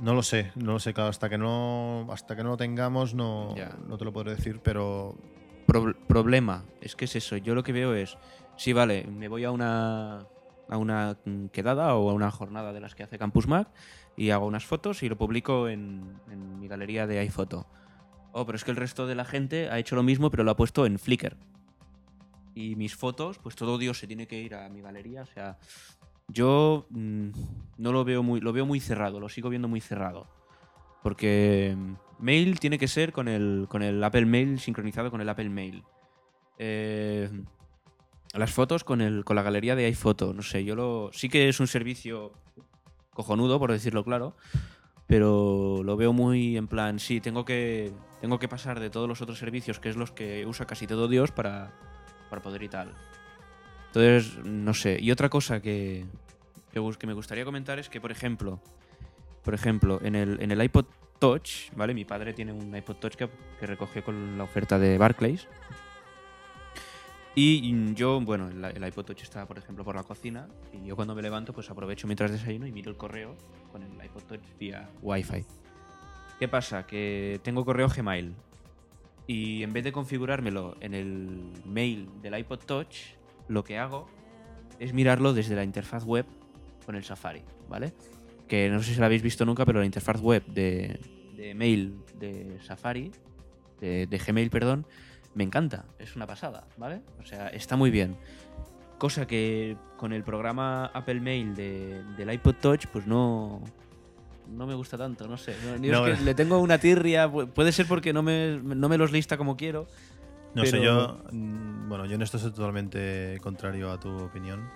[0.00, 3.14] No lo sé, no lo sé, claro, hasta que no, hasta que no lo tengamos
[3.14, 3.76] no, Ya.
[3.86, 5.16] no te lo podré decir, pero
[5.66, 7.36] Pro- problema, es que es eso.
[7.36, 8.16] Yo lo que veo es,
[8.56, 10.26] sí, vale, me voy a una,
[10.68, 11.16] a una
[11.52, 13.68] quedada o a una jornada de las que hace Campus Mac
[14.16, 17.66] y hago unas fotos y lo publico en, en mi galería de iPhoto.
[18.32, 20.52] Oh, pero es que el resto de la gente ha hecho lo mismo, pero lo
[20.52, 21.36] ha puesto en Flickr.
[22.54, 25.22] Y mis fotos, pues todo Dios se tiene que ir a mi galería.
[25.22, 25.58] O sea,
[26.28, 27.30] yo mm,
[27.78, 30.26] no lo veo muy, lo veo muy cerrado, lo sigo viendo muy cerrado.
[31.02, 35.28] Porque mm, Mail tiene que ser con el, con el Apple Mail sincronizado con el
[35.28, 35.82] Apple Mail.
[36.58, 37.30] Eh,
[38.34, 40.34] las fotos con, el, con la galería de iPhoto.
[40.34, 41.10] No sé, yo lo.
[41.12, 42.32] Sí que es un servicio
[43.10, 44.36] cojonudo, por decirlo claro.
[45.06, 49.22] Pero lo veo muy en plan, sí, tengo que, tengo que pasar de todos los
[49.22, 51.72] otros servicios, que es los que usa casi todo Dios, para,
[52.28, 52.92] para poder y tal.
[53.98, 54.96] Entonces, no sé.
[55.00, 56.04] Y otra cosa que,
[56.72, 58.60] que, me gustaría comentar es que, por ejemplo,
[59.42, 60.86] por ejemplo, en el, en el iPod
[61.18, 61.94] Touch, ¿vale?
[61.94, 65.48] Mi padre tiene un iPod Touch que, que recogió con la oferta de Barclays.
[67.34, 70.46] Y yo, bueno, el, el iPod Touch está, por ejemplo, por la cocina.
[70.72, 73.34] Y yo cuando me levanto, pues aprovecho mientras desayuno y miro el correo
[73.72, 75.44] con el iPod Touch vía Wi-Fi.
[76.38, 76.86] ¿Qué pasa?
[76.86, 78.32] Que tengo correo Gmail.
[79.26, 83.17] Y en vez de configurármelo en el mail del iPod Touch,
[83.48, 84.06] lo que hago
[84.78, 86.26] es mirarlo desde la interfaz web
[86.86, 87.92] con el Safari, ¿vale?
[88.46, 90.98] Que no sé si la habéis visto nunca, pero la interfaz web de,
[91.36, 93.10] de mail de Safari,
[93.80, 94.86] de, de Gmail, perdón,
[95.34, 95.84] me encanta.
[95.98, 97.02] Es una pasada, ¿vale?
[97.20, 98.16] O sea, está muy bien.
[98.98, 103.62] Cosa que con el programa Apple Mail de, del iPod Touch, pues no,
[104.48, 105.54] no me gusta tanto, no sé.
[105.80, 108.98] No, es que le tengo una tirria, pu- puede ser porque no me, no me
[108.98, 109.86] los lista como quiero.
[110.54, 111.18] No sé, yo.
[111.32, 114.68] mm, Bueno, yo en esto soy totalmente contrario a tu opinión.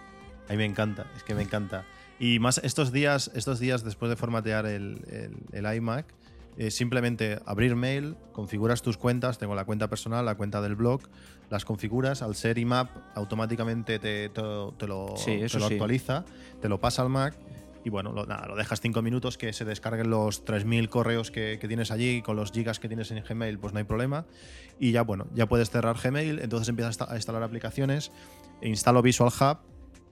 [0.49, 1.85] A mí me encanta, es que me encanta.
[2.19, 6.07] Y más estos días, estos días después de formatear el, el- el iMac,
[6.59, 11.01] eh, simplemente abrir mail, configuras tus cuentas, tengo la cuenta personal, la cuenta del blog,
[11.51, 14.43] las configuras, al ser IMAP automáticamente te, te-
[14.79, 15.75] te lo, Sí, te lo sí.
[15.75, 16.25] actualiza,
[16.61, 17.35] te lo pasa al Mac
[17.85, 21.59] y bueno, lo, nada, lo dejas cinco minutos que se descarguen los 3.000 correos que,
[21.61, 24.25] que tienes allí con los gigas que tienes en Gmail, pues no hay problema.
[24.79, 28.13] Y ya bueno, ya puedes cerrar Gmail, entonces empiezas a insta- a instalar aplicaciones,
[28.61, 29.59] e instalo Visual Hub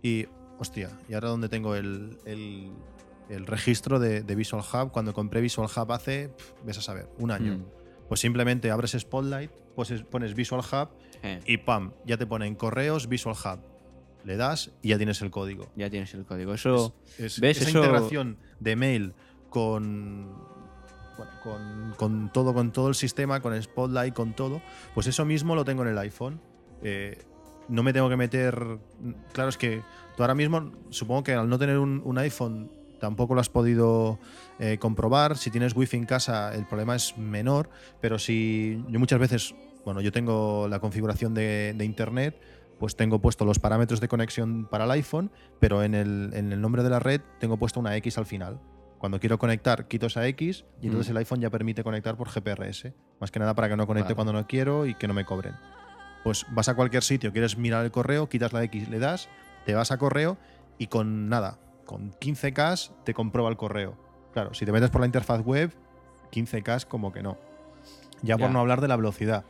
[0.02, 0.26] y
[0.59, 2.70] hostia, y ahora donde tengo el, el-
[3.28, 6.33] el registro de, de Visual Hub, cuando compré Visual Hub hace,
[6.64, 7.59] ves a saber, un año.
[7.59, 7.64] Mm.
[8.09, 10.88] Pues simplemente abres Spotlight, pues es- pones Visual Hub
[11.22, 13.61] Eh, y pam, ya te ponen correos Visual Hub.
[14.24, 15.68] Le das y ya tienes el código.
[15.76, 16.52] ya tienes el código.
[16.54, 16.94] Eso.
[17.18, 17.61] Es- ¿Ves?
[17.61, 19.14] Esa Eso- integración de mail
[19.48, 20.35] con,
[21.16, 24.62] bueno, con, con todo, con todo el sistema, con Spotlight, con todo,
[24.94, 26.40] pues eso mismo lo tengo en el iPhone.
[26.83, 27.22] Eh,
[27.68, 28.78] no me tengo que meter.
[29.33, 29.83] Claro, es que
[30.16, 34.18] tú ahora mismo, supongo que al no tener un, un iPhone tampoco lo has podido
[34.59, 35.37] eh, comprobar.
[35.38, 39.54] Si tienes wifi en casa, el problema es menor, pero si yo muchas veces,
[39.85, 42.40] bueno, yo tengo la configuración de, de internet,
[42.80, 46.60] pues tengo puesto los parámetros de conexión para el iPhone, pero en el, en el
[46.60, 48.58] nombre de la red tengo puesto una X al final.
[48.98, 51.12] Cuando quiero conectar, quito esa X y entonces Mm.
[51.12, 52.92] el iPhone ya permite conectar por GPRS.
[53.20, 54.14] Más que nada para que no conecte Vale.
[54.16, 55.54] cuando no quiero y que no me cobren.
[56.24, 59.28] Pues vas a cualquier sitio, quieres mirar el correo, quitas la X, le das,
[59.64, 60.36] te vas a correo
[60.76, 63.96] y con nada, con 15K te comprueba el correo.
[64.32, 65.72] Claro, si te metes por la interfaz web,
[66.32, 67.36] 15K como que no.
[68.22, 69.44] Ya, por no hablar de la velocidad.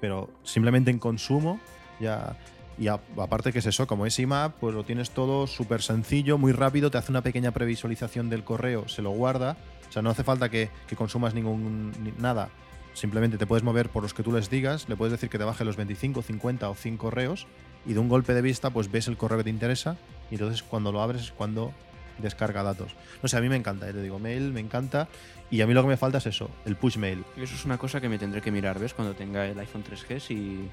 [0.00, 1.58] Pero simplemente en consumo,
[2.00, 2.36] ya.
[2.80, 6.52] Y aparte que es eso, como es IMAP, pues lo tienes todo súper sencillo, muy
[6.52, 9.56] rápido, te hace una pequeña previsualización del correo, se lo guarda.
[9.88, 12.48] O sea, no hace falta que, que consumas ningún ni- nada.
[12.94, 15.44] Simplemente te puedes mover por los que tú les digas, le puedes decir que te
[15.44, 17.46] baje los 25, 50 o 100 correos
[17.86, 19.96] y de un golpe de vista pues ves el correo que te interesa
[20.30, 21.72] y entonces cuando lo abres es cuando
[22.18, 22.94] descarga datos.
[23.22, 25.06] No sé, a mí me encanta, ya te digo, mail me encanta
[25.50, 27.24] y a mí lo que me falta es eso, el push mail.
[27.36, 28.94] Eso es una cosa que me tendré que mirar, ¿ves?
[28.94, 30.68] Cuando tenga el iPhone 3G, si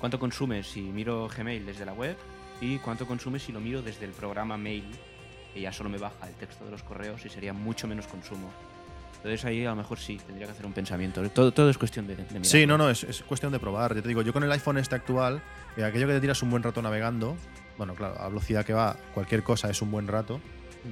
[0.00, 2.16] cuánto consume si miro Gmail desde la web
[2.60, 4.84] y cuánto consume si lo miro desde el programa Mail,
[5.54, 8.50] que ya solo me baja el texto de los correos y sería mucho menos consumo.
[9.16, 11.28] Entonces ahí a lo mejor sí, tendría que hacer un pensamiento.
[11.30, 12.44] Todo, todo es cuestión de, de mirar.
[12.46, 13.94] Sí, no, no, es, es cuestión de probar.
[13.94, 15.42] Ya te digo, yo con el iPhone este actual,
[15.76, 17.36] eh, aquello que te tiras un buen rato navegando,
[17.76, 20.40] bueno, claro, a velocidad que va, cualquier cosa es un buen rato,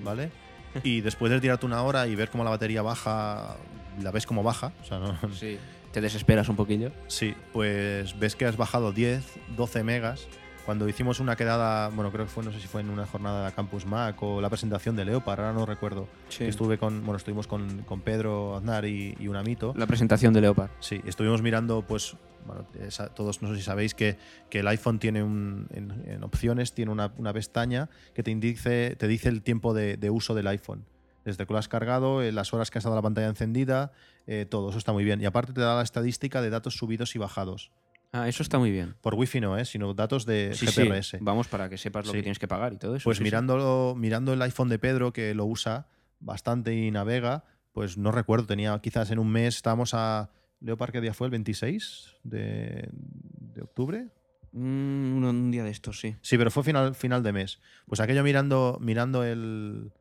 [0.04, 0.30] ¿vale?
[0.82, 3.56] Y después de tirarte una hora y ver cómo la batería baja
[4.02, 4.72] la ves como baja.
[4.82, 5.56] O sea, no- Sí.
[5.96, 6.92] Te desesperas un poquillo.
[7.06, 9.24] Sí, pues ves que has bajado 10,
[9.56, 10.28] 12 megas.
[10.66, 13.46] Cuando hicimos una quedada, bueno, creo que fue, no sé si fue en una jornada
[13.46, 16.06] de Campus Mac o la presentación de Leopard, ahora no recuerdo.
[16.44, 19.72] Estuve con, bueno, estuvimos con, con Pedro Aznar y, y un amito.
[19.74, 20.68] La presentación de Leopard.
[20.80, 24.18] Sí, estuvimos mirando, pues, bueno, esa- todos no sé si sabéis que,
[24.50, 28.96] que el iPhone tiene un, en, en opciones, tiene una, una pestaña que te, indice,
[28.96, 30.84] te dice el tiempo de, de uso del iPhone.
[31.26, 33.92] Desde que lo has cargado, eh, las horas que has dado la pantalla encendida,
[34.26, 35.20] eh, todo, eso está muy bien.
[35.20, 37.72] Y aparte te da la estadística de datos subidos y bajados.
[38.12, 38.94] Ah, eso está muy bien.
[39.02, 39.64] Por Wi-Fi no, ¿eh?
[39.64, 40.82] sino datos de Sí, sí.
[40.84, 41.18] GPRS.
[41.20, 42.18] Vamos para que sepas lo Sí.
[42.18, 43.04] que tienes que pagar y todo eso.
[43.04, 43.24] Pues sí, sí.
[43.24, 45.88] mirándolo, mirando el iPhone de Pedro, que lo usa
[46.20, 50.30] bastante y navega, pues no recuerdo, tenía quizás en un mes, estábamos a...
[50.60, 51.26] Leopard, ¿qué día fue?
[51.26, 54.06] ¿El 26 de, de octubre?
[54.52, 56.16] Mm, un, un día de estos, sí.
[56.22, 57.60] Sí, pero fue final, final de mes.
[57.86, 59.92] Pues aquello mirando, mirando el,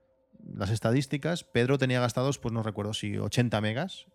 [0.53, 4.05] las estadísticas, Pedro tenía gastados, pues no recuerdo si 80 megas,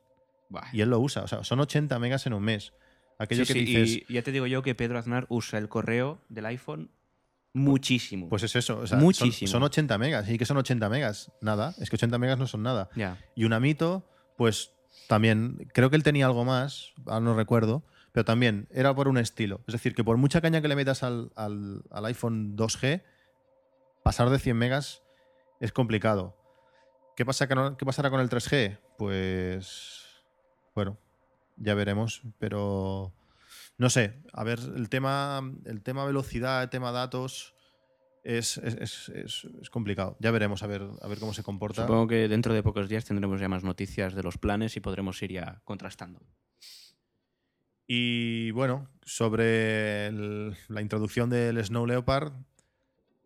[0.73, 1.23] y él lo usa.
[1.23, 2.73] O sea, son 80 megas en un mes.
[3.19, 5.69] Aquello Sí, que sí, dices, y ya te digo yo que Pedro Aznar usa el
[5.69, 6.91] correo del iPhone
[7.53, 8.29] muchísimo.
[8.29, 8.79] pues es eso.
[8.79, 9.51] o sea, son- Muchísimo.
[9.51, 10.29] Son, 80 megas.
[10.29, 11.31] ¿Y qué son 80 megas?
[11.41, 11.75] Nada.
[11.79, 12.89] Es que 80 megas no son nada.
[13.35, 14.73] Y un amito, pues
[15.09, 19.19] también, creo que él tenía algo más, ahora no recuerdo, pero también era por un
[19.19, 19.61] estilo.
[19.67, 23.03] Es decir, que por mucha caña que le metas al, al- al iPhone 2G,
[24.03, 25.03] pasar de 100 megas
[25.61, 26.37] es complicado.
[27.17, 28.79] ¿Qué, pasa, que no- ¿Qué pasará con el 3G?
[28.99, 30.05] Pues,
[30.75, 30.99] bueno,
[31.57, 33.13] ya veremos, pero
[33.79, 37.55] no sé, a ver, el tema, el tema velocidad, el tema datos...
[38.23, 40.19] Es, es- es- complicado.
[40.21, 41.83] Ya veremos a ver, a ver cómo se comporta.
[41.87, 45.23] Supongo que dentro de pocos días tendremos ya más noticias de los planes y podremos
[45.23, 46.21] ir ya contrastando.
[47.87, 52.33] Y bueno, sobre el- la introducción del Snow Leopard,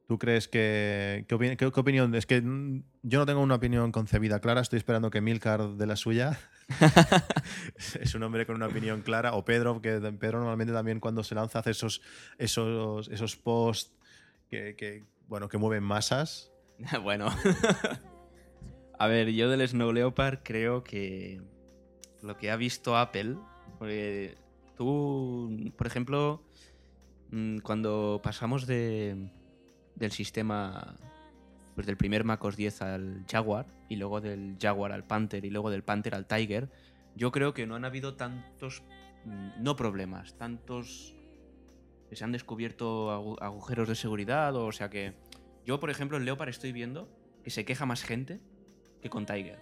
[0.06, 1.24] ¿tú crees que.
[1.28, 2.14] ¿Qué, opini- qué- qué opinión?
[2.14, 5.86] Es que mm, yo no tengo una opinión concebida clara, estoy esperando que Milcar de
[5.86, 6.38] la suya.
[8.00, 9.34] es un hombre con una opinión clara.
[9.34, 12.00] O Pedro, que Pedro normalmente también cuando se lanza hace esos,
[12.38, 13.92] esos, esos posts
[14.50, 16.52] que, bueno, que mueven masas.
[17.02, 17.28] bueno.
[18.98, 21.42] A ver, yo del Snow Leopard creo que
[22.22, 23.36] lo que ha visto Apple,
[24.76, 26.42] tú, por ejemplo,
[27.30, 29.30] mm, cuando pasamos de,
[29.94, 30.96] del sistema,
[31.74, 35.70] pues del primer MacOS 10 al Jaguar, y luego del Jaguar al Panther, y luego
[35.70, 36.68] del Panther al Tiger,
[37.16, 38.82] yo creo que no han habido tantos,
[39.24, 41.14] mm, no problemas, tantos
[42.12, 45.14] se han descubierto agu- agujeros de seguridad, o sea que
[45.66, 47.08] yo, por ejemplo, en Leopard estoy viendo
[47.42, 48.40] que se queja más gente
[49.02, 49.58] que con Tiger.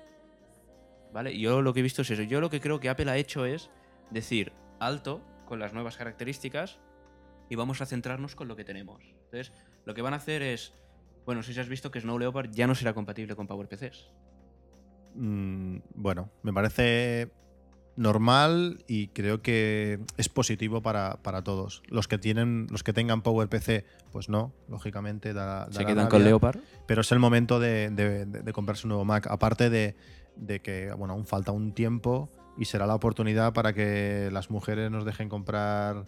[1.15, 1.39] ¿Vale?
[1.39, 2.23] Yo lo que he visto es eso.
[2.23, 3.71] Yo lo que creo que Apple ha hecho es
[4.11, 6.79] decir alto con las nuevas características
[7.49, 9.03] y vamos a centrarnos con lo que tenemos.
[9.05, 9.53] Entonces,
[9.85, 10.75] lo que van a hacer es.
[11.27, 14.09] Bueno, si has visto que Snow Leopard ya no será compatible con PowerPCs.
[15.15, 17.31] Mm, bueno, me parece
[17.97, 21.83] normal y creo que es positivo para, para todos.
[21.89, 26.59] Los que tienen, los que tengan PowerPC, pues no, lógicamente da, Se quedan con Leopard.
[26.87, 29.27] Pero es el momento de, de- de- de comprarse un nuevo Mac.
[29.31, 29.95] Aparte de,
[30.37, 34.91] de que, bueno, aún falta un tiempo y será la oportunidad para que las mujeres
[34.91, 36.07] nos dejen comprar.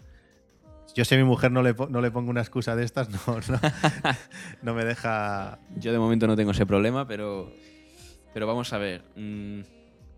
[0.93, 3.19] Yo si a mi mujer no le, no le pongo una excusa de estas, no,
[3.49, 3.59] no,
[4.61, 5.59] no me deja.
[5.75, 7.51] Yo de momento no tengo ese problema, pero,
[8.33, 9.03] pero vamos a ver.
[9.15, 9.59] mm,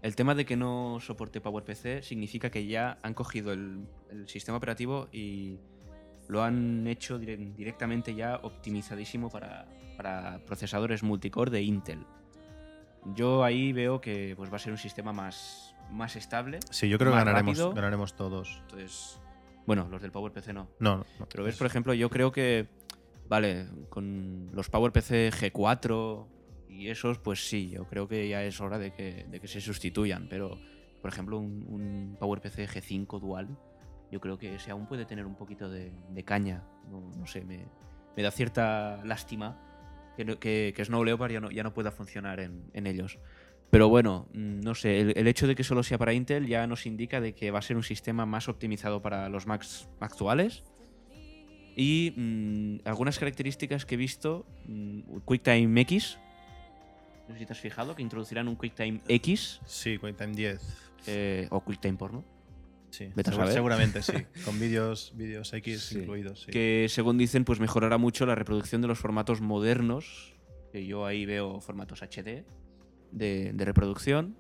[0.04, 4.58] el tema de que no soporte PowerPC significa que ya han cogido el, el sistema
[4.58, 5.58] operativo y
[6.28, 9.66] lo han hecho dire- directamente ya optimizadísimo para,
[9.98, 12.06] para procesadores multicore de Intel.
[13.16, 16.60] Yo ahí veo que pues, va a ser un sistema más, más estable.
[16.70, 17.74] Sí, yo creo que ganaremos, rápido.
[17.74, 18.60] ganaremos todos.
[18.64, 19.20] Entonces,
[19.68, 20.70] bueno, los del PowerPC no.
[20.80, 21.28] No, no, no.
[21.30, 22.68] Pero ves, por ejemplo, yo creo que,
[23.28, 26.26] vale, con los PowerPC G4
[26.70, 29.60] y esos, pues sí, yo creo que ya es hora de que, de que se
[29.60, 30.28] sustituyan.
[30.30, 30.58] Pero,
[31.02, 33.58] por ejemplo, un, un PowerPC G5 dual,
[34.10, 36.64] yo creo que ese aún puede tener un poquito de, de caña.
[36.90, 37.66] No, no sé, me,
[38.16, 39.60] me da cierta lástima
[40.16, 43.20] que, que, que Snow Leopard ya no, ya no pueda funcionar en, en ellos.
[43.70, 46.66] Pero bueno, mm, no sé, el, el hecho de que solo sea para Intel ya
[46.68, 50.64] nos indica de que va a ser un sistema más optimizado para los Macs actuales.
[51.76, 56.18] Y mm, algunas características que he visto, mm, QuickTime X,
[57.28, 60.62] no sé si te has fijado, que introducirán un QuickTime X Sí, QuickTime 10.
[61.08, 62.24] eh, o QuickTime Porno,
[62.90, 63.54] Sí, Vete a Segur- saber.
[63.54, 64.14] seguramente sí.
[64.46, 66.00] Con vídeos vídeos X Sí.
[66.00, 66.44] incluidos.
[66.44, 66.52] Sí.
[66.52, 70.34] que según dicen pues mejorará mucho la reproducción de los formatos modernos,
[70.72, 72.46] que yo ahí veo formatos HD
[73.12, 74.36] de, de reproducción.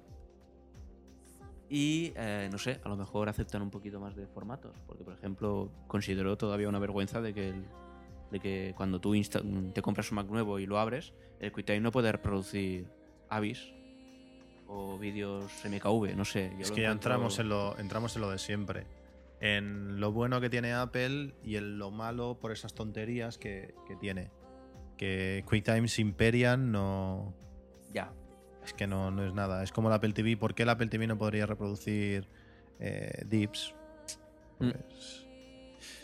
[1.69, 5.13] Y eh, no sé, a lo mejor aceptan un poquito más de formatos, porque por
[5.13, 7.65] ejemplo considero todavía una vergüenza de que, el-
[8.31, 9.41] de que cuando tú insta-
[9.73, 12.87] te compras un Mac nuevo y lo abres, el QuickTime no puede reproducir
[13.29, 13.67] Avis
[14.67, 16.51] o vídeos MKV, no sé.
[16.55, 18.85] yo Es que ya entramos en, lo, entramos en lo de siempre.
[19.41, 23.95] En lo bueno que tiene Apple y en lo malo por esas tonterías que, que
[23.97, 24.31] tiene.
[24.97, 27.33] Que QuickTime Imperian no.
[27.93, 28.11] Ya,
[28.67, 29.63] Es que no, no es nada.
[29.63, 30.35] Es como el Apple TV.
[30.37, 32.27] ¿Por qué el Apple TV no podría reproducir
[32.79, 33.73] eh, dips?
[34.59, 34.69] Mm.
[34.71, 35.23] Pues-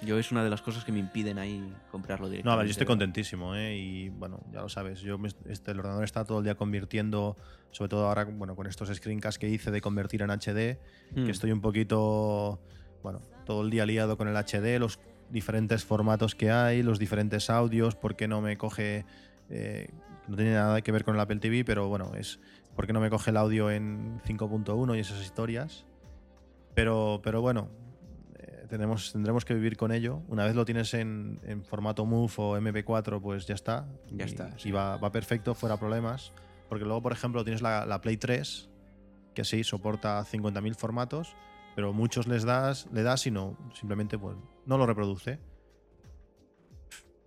[0.02, 2.54] yo es una de las cosas que me impiden ahí comprarlo No, directamente.
[2.54, 3.76] a ver, yo estoy contentísimo, ¿eh?
[3.78, 7.36] Y bueno, ya lo sabes, yo me- este, el ordenador está todo el día convirtiendo,
[7.72, 10.78] sobre todo ahora, bueno, con estos screencasts que hice de convertir en HD,
[11.16, 11.26] Mm.
[11.26, 12.62] que estoy un poquito,
[13.02, 15.00] bueno, todo el día liado con el HD, los
[15.32, 19.06] diferentes formatos que hay, los diferentes audios, por qué no me coge,
[19.50, 19.90] eh,
[20.28, 22.40] no tiene nada que ver con el Apple TV, pero bueno, es
[22.76, 25.86] por qué no me coge el audio en 5.1 y esas historias.
[26.74, 27.70] Pero, pero bueno,
[28.40, 30.22] eh, tenemos, tendremos que vivir con ello.
[30.28, 33.86] Una vez lo tienes en, en formato MOV o MP4, pues ya está.
[34.12, 36.34] Ya y, está, y va, va perfecto, fuera problemas.
[36.70, 38.70] Porque luego, por ejemplo, tienes la, la Play 3,
[39.36, 41.36] que sí, soporta 50.000 formatos,
[41.76, 45.40] pero muchos les das, le das y no, simplemente pues, no lo reproduce.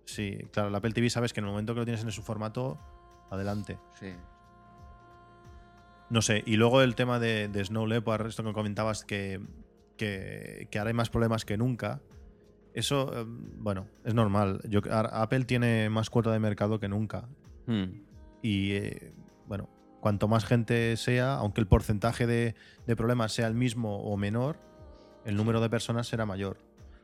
[0.07, 2.23] Sí, claro, la Apple TV sabes que en el momento que lo tienes en su
[2.23, 2.79] formato,
[3.29, 3.77] adelante.
[3.99, 4.13] Sí.
[6.09, 9.41] No sé, y luego el tema de, de Snow Leopard, esto que comentabas, que,
[9.97, 11.99] que, que ahora hay más problemas que nunca.
[12.73, 14.61] Eso, eh, bueno, es normal.
[14.69, 17.27] Yo, Apple tiene más cuota de mercado que nunca.
[17.65, 17.83] Mm.
[18.41, 19.11] Y eh,
[19.45, 19.67] bueno,
[19.99, 22.55] cuanto más gente sea, aunque el porcentaje de,
[22.85, 24.57] de problemas sea el mismo o menor,
[25.25, 26.59] el número de personas será mayor.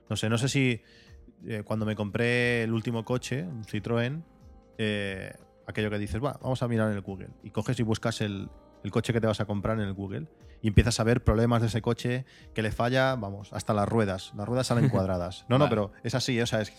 [0.09, 0.81] No sé, no sé si
[1.47, 4.23] eh, cuando me compré el último coche, un Citroën,
[4.77, 5.33] eh,
[5.67, 7.29] aquello que dices, va, vamos a mirar en el Google.
[7.43, 8.49] Y coges y buscas el,
[8.83, 10.27] el coche que te vas a comprar en el Google.
[10.61, 14.33] Y empiezas a ver problemas de ese coche que le falla, vamos, hasta las ruedas.
[14.35, 15.45] Las ruedas salen cuadradas.
[15.49, 16.73] No, no, pero es así, o sea, es.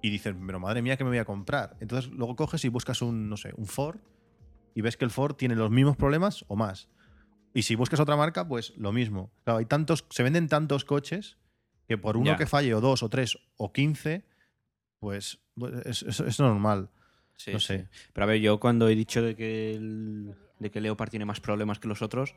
[0.00, 1.76] Y dices, pero madre mía, ¿qué me voy a comprar?
[1.80, 3.98] Entonces luego coges y buscas un, no sé, un Ford
[4.74, 6.88] y ves que el Ford tiene los mismos problemas o más.
[7.52, 9.32] Y si buscas otra marca, pues lo mismo.
[9.42, 11.36] Claro, hay tantos, se venden tantos coches
[11.88, 12.36] que por uno Ya.
[12.36, 14.24] que falle, o dos, o tres, o quince,
[15.00, 16.90] pues pues, es, es- es normal.
[17.36, 17.66] Sí, No sí.
[17.66, 17.88] sé.
[18.12, 21.40] Pero a ver, yo cuando he dicho de que, el, de que Leopard tiene más
[21.40, 22.34] problemas que los otros,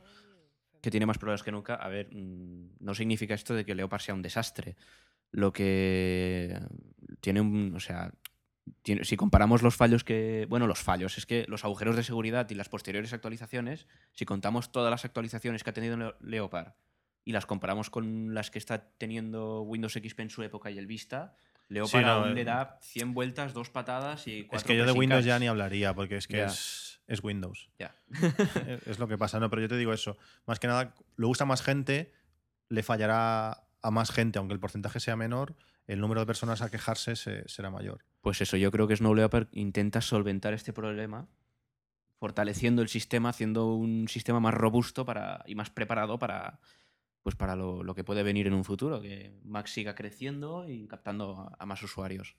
[0.81, 4.01] que tiene más problemas que nunca, a ver, mm, no significa esto de que Leopard
[4.01, 4.75] sea un desastre.
[5.31, 6.59] Lo que
[7.19, 7.73] tiene un.
[7.75, 8.11] O sea,
[8.83, 10.45] tiene- si comparamos los fallos que.
[10.49, 14.71] Bueno, los fallos, es que los agujeros de seguridad y las posteriores actualizaciones, si contamos
[14.71, 16.73] todas las actualizaciones que ha tenido Leo- Leopard
[17.23, 20.87] y las comparamos con las que está teniendo Windows XP en su época y el
[20.87, 21.35] Vista,
[21.67, 24.75] Leopard Sí, no, aún eh, le da 100 vueltas, dos patadas y cuatro es que
[24.77, 27.69] yo de Windows ya ni hablaría, porque es que es, es Windows.
[27.79, 27.95] Ya.
[28.67, 30.17] es es lo que pasa, no, pero yo te digo eso.
[30.45, 32.11] Más que nada, lo usa más gente,
[32.69, 35.55] le fallará a más gente, aunque el porcentaje sea menor,
[35.87, 38.03] el número de personas a quejarse se- será mayor.
[38.21, 41.27] Pues eso, yo creo que Snow Leopard intenta solventar este problema
[42.19, 46.59] fortaleciendo el sistema, haciendo un sistema más robusto para, y más preparado para,
[47.23, 50.87] pues para lo, lo que puede venir en un futuro, que Mac siga creciendo y
[50.87, 52.35] captando a, a más usuarios.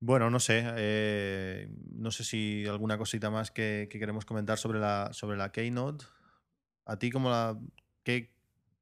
[0.00, 0.62] Bueno, no sé.
[0.76, 5.50] eh, no sé si alguna cosita más que, que queremos comentar sobre la, sobre la
[5.52, 6.04] Keynote.
[6.84, 7.58] ¿A ti cómo la.
[8.02, 8.32] Qué,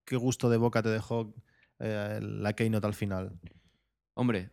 [0.05, 1.35] qué gusto de boca te dejó
[1.79, 3.39] eh, la Keynote al final?
[4.15, 4.51] Hombre,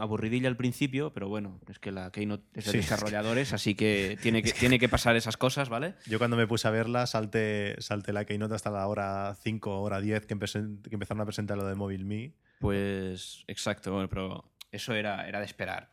[0.00, 3.52] aburridilla al principio, pero bueno, es que la Keynote es de Sí, es que- desarrolladores,
[3.52, 5.94] así que tiene, que tiene que pasar esas cosas, ¿vale?
[6.06, 9.82] Yo cuando me puse a verla salté, salté la Keynote hasta la hora 5 o
[9.82, 12.34] hora 10 que, que empezaron a presentar lo de Mobile Me.
[12.60, 15.90] Pues exacto, pero eso era, era de esperar.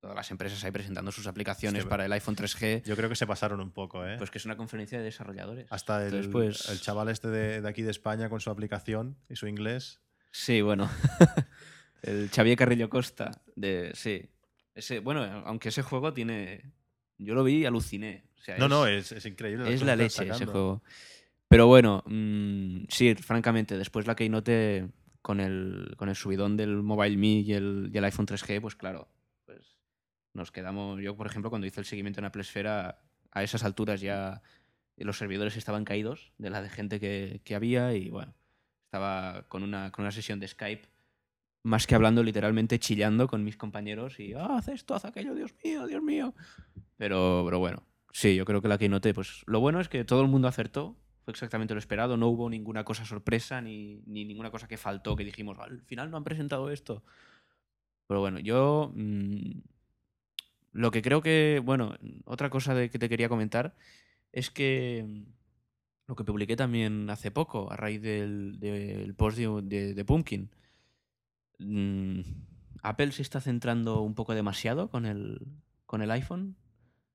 [0.00, 3.26] Todas las empresas ahí presentando sus aplicaciones para el iPhone 3G, Yo creo que se
[3.26, 4.14] pasaron un poco, ¿eh?
[4.16, 5.66] pues que es una conferencia de desarrolladores.
[5.70, 9.18] Hasta el, Entonces, pues- el chaval este de, de aquí de España con su aplicación
[9.28, 10.00] y su inglés.
[10.30, 10.88] Sí, bueno.
[12.02, 14.22] el Xavier Carrillo Costa, de, sí.
[14.74, 16.72] Ese, bueno, aunque ese juego tiene...
[17.18, 18.24] Yo lo vi y aluciné.
[18.38, 19.72] O sea, No, es- no, es, es increíble.
[19.72, 20.82] Es la leche ese juego.
[21.48, 24.88] Pero bueno, mm, sí, francamente, después la Keynote
[25.20, 28.76] con el, con el subidón del Mobile Me y el, y el iPhone 3G, pues
[28.76, 29.08] claro,
[29.44, 29.76] pues
[30.32, 31.00] nos quedamos.
[31.02, 34.40] Yo, por ejemplo, cuando hice el seguimiento en Apple Esfera, a esas alturas ya
[34.96, 38.34] los servidores estaban caídos de la de gente que, que había y bueno,
[38.84, 40.86] estaba con una, con una sesión de Skype.
[41.62, 45.54] Más que hablando, literalmente chillando con mis compañeros y, ah, haz esto, haz aquello, Dios
[45.62, 46.34] mío, Dios mío.
[46.96, 50.20] Pero, pero bueno, Sí, yo creo que la Keynote, pues lo bueno es que todo
[50.22, 54.50] el mundo acertó, fue exactamente lo esperado, no hubo ninguna cosa sorpresa ni, ni ninguna
[54.50, 57.04] cosa que faltó que dijimos, al final no han presentado esto.
[58.08, 59.60] Pero bueno, yo mm,
[60.72, 61.94] lo que creo que, bueno,
[62.24, 63.76] otra cosa de que te quería comentar
[64.32, 65.22] es que mm,
[66.08, 70.50] lo que publiqué también hace poco a raíz del, del post de- de Pumpkin.
[71.60, 72.20] Mm,
[72.82, 75.46] Apple se está centrando un poco demasiado con el,
[75.86, 76.56] con el iPhone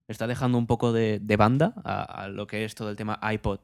[0.08, 3.60] está dejando un poco de, banda a, lo que es todo el tema iPod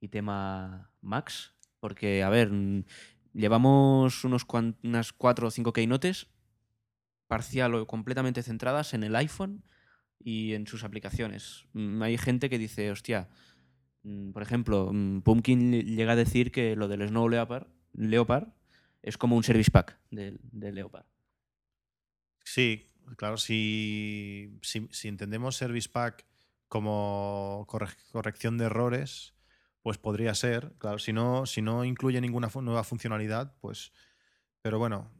[0.00, 1.54] y tema Max.
[1.80, 2.84] Porque, a ver, mm,
[3.32, 4.44] llevamos unos
[4.82, 6.26] unas cuatro o cinco keynotes
[7.28, 9.62] parcial o completamente centradas en el iPhone
[10.18, 11.66] y en sus aplicaciones.
[11.74, 13.28] Mm, Hay gente que dice, hostia,
[14.32, 14.90] por ejemplo,
[15.22, 18.48] Pumpkin lle- llega a decir que lo del Snow Leopard, Leopard
[19.02, 21.06] es como un service pack del Leopard.
[22.44, 26.24] Sí, claro, si, si, entendemos Service Pack
[26.68, 29.34] como corre- corrección de errores,
[29.82, 30.72] pues podría ser.
[30.78, 33.92] Claro, si no, si no incluye ninguna nueva funcionalidad, pues.
[34.62, 35.10] Pero bueno,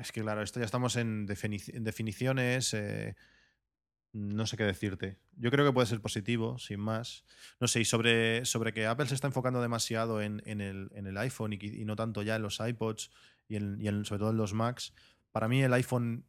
[0.00, 2.74] es que claro, esto ya estamos en definiciones.
[2.74, 3.16] eh,
[4.12, 5.18] no sé qué decirte.
[5.36, 7.24] Yo creo que puede ser positivo, sin más.
[7.60, 11.06] No sé, y sobre, sobre que Apple se está enfocando demasiado en, en el, en
[11.06, 13.10] el iPhone y, no tanto ya en los iPods
[13.48, 14.94] y, en, y sobre todo en los Macs.
[15.30, 16.24] Para mí el iPhone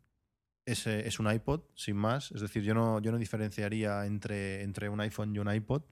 [0.66, 2.32] es, eh, es un iPod, sin más.
[2.32, 5.84] Es decir, yo no, yo no diferenciaría entre, entre un iPhone y un iPod,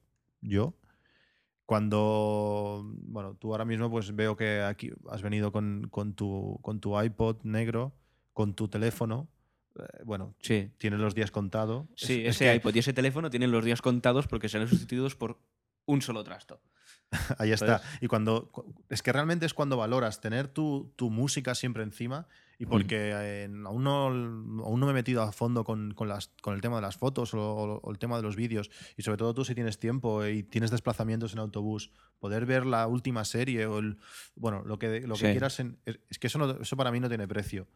[0.41, 0.77] yo.
[1.65, 6.79] Cuando, bueno, tú ahora mismo pues veo que aquí has venido con, con tu, con
[6.79, 7.93] tu iPod negro,
[8.33, 9.27] con tu teléfono.
[9.79, 10.71] Eh, bueno, Sí.
[10.77, 11.85] tienes los días contados.
[11.95, 14.67] Sí, Es- es ese que iPod y ese teléfono tienen los días contados porque serán
[14.67, 15.39] sustituidos por
[15.85, 16.61] un solo trasto.
[17.39, 17.79] Ahí está.
[17.79, 17.97] ¿Sabes?
[18.01, 18.51] Y cuando.
[18.51, 22.27] cu- Es que realmente es cuando valoras tener tu, tu música siempre encima.
[22.59, 26.29] Y porque eh, aún, no, aún no me he metido a fondo con, con las,
[26.41, 28.71] con el tema de las fotos o, el tema de los vídeos.
[28.97, 32.87] Y sobre todo tú, si tienes tiempo y tienes desplazamientos en autobús, poder ver la
[32.87, 33.97] última serie o el.
[34.35, 35.31] Bueno, lo que, lo que Sí.
[35.31, 35.59] quieras.
[35.59, 37.67] en- es que eso, no- eso para mí no tiene precio.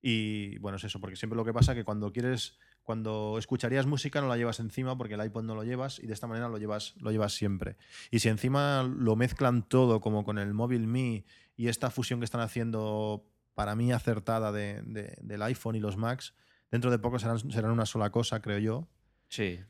[0.00, 2.58] Y bueno, es eso, porque siempre lo que pasa es que cuando quieres.
[2.82, 6.14] Cuando escucharías música no la llevas encima porque el iPod no lo llevas y de
[6.14, 7.76] esta manera lo llevas, lo llevas siempre.
[8.10, 12.24] Y si encima lo mezclan todo como con el móvil Me y esta fusión que
[12.24, 16.32] están haciendo para mí acertada de- de- del iPhone y los Macs,
[16.70, 18.88] dentro de poco serán, serán una sola cosa, creo yo.
[19.28, 19.60] Sí.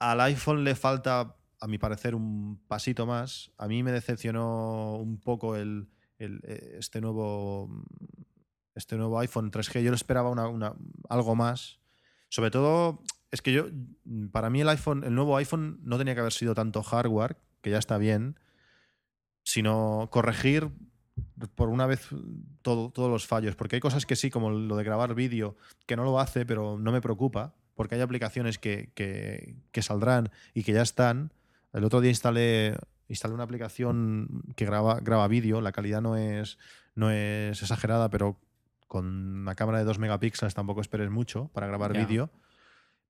[0.00, 3.52] Al iPhone le falta, a mi parecer, un pasito más.
[3.56, 7.70] A mí me decepcionó un poco el, el- eh, este, nuevo,
[8.74, 9.82] este nuevo iPhone 3G.
[9.82, 10.74] Yo le esperaba una- una-
[11.08, 11.78] algo más.
[12.28, 13.66] Sobre todo, es que yo,
[14.32, 17.70] para mí el iPhone, el nuevo iPhone no tenía que haber sido tanto hardware, que
[17.70, 18.36] ya está bien,
[19.42, 20.70] sino corregir
[21.54, 22.08] por una vez
[22.62, 23.54] todo- todos los fallos.
[23.56, 25.56] Porque hay cosas que sí, como lo de grabar vídeo,
[25.86, 30.30] que no lo hace, pero no me preocupa, porque hay aplicaciones que, que- que saldrán
[30.54, 31.32] y que ya están.
[31.72, 32.76] El otro día instalé,
[33.08, 36.58] instalé una aplicación que graba, graba vídeo, la calidad no es,
[36.94, 38.38] no es exagerada, pero
[38.86, 39.06] con
[39.40, 42.30] una cámara de 2 megapíxeles tampoco esperes mucho para grabar vídeo.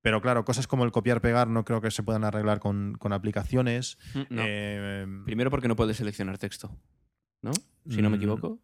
[0.03, 3.97] Pero claro, cosas como el copiar-pegar no creo que se puedan arreglar con, con aplicaciones.
[4.15, 4.43] No.
[4.47, 6.77] Eh, Primero porque no puedes seleccionar texto.
[7.41, 7.53] ¿No?
[7.89, 8.59] Si no me Mm, equivoco.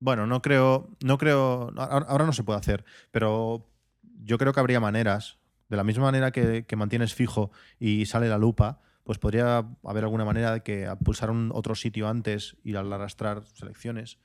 [0.00, 3.66] Bueno, no creo, no creo, ahora no se puede hacer, pero
[4.02, 8.28] yo creo que habría maneras, de la misma manera que, que mantienes fijo y sale
[8.28, 12.74] la lupa, pues podría haber alguna manera de que pulsar un otro sitio antes y
[12.74, 14.18] al arrastrar selecciones.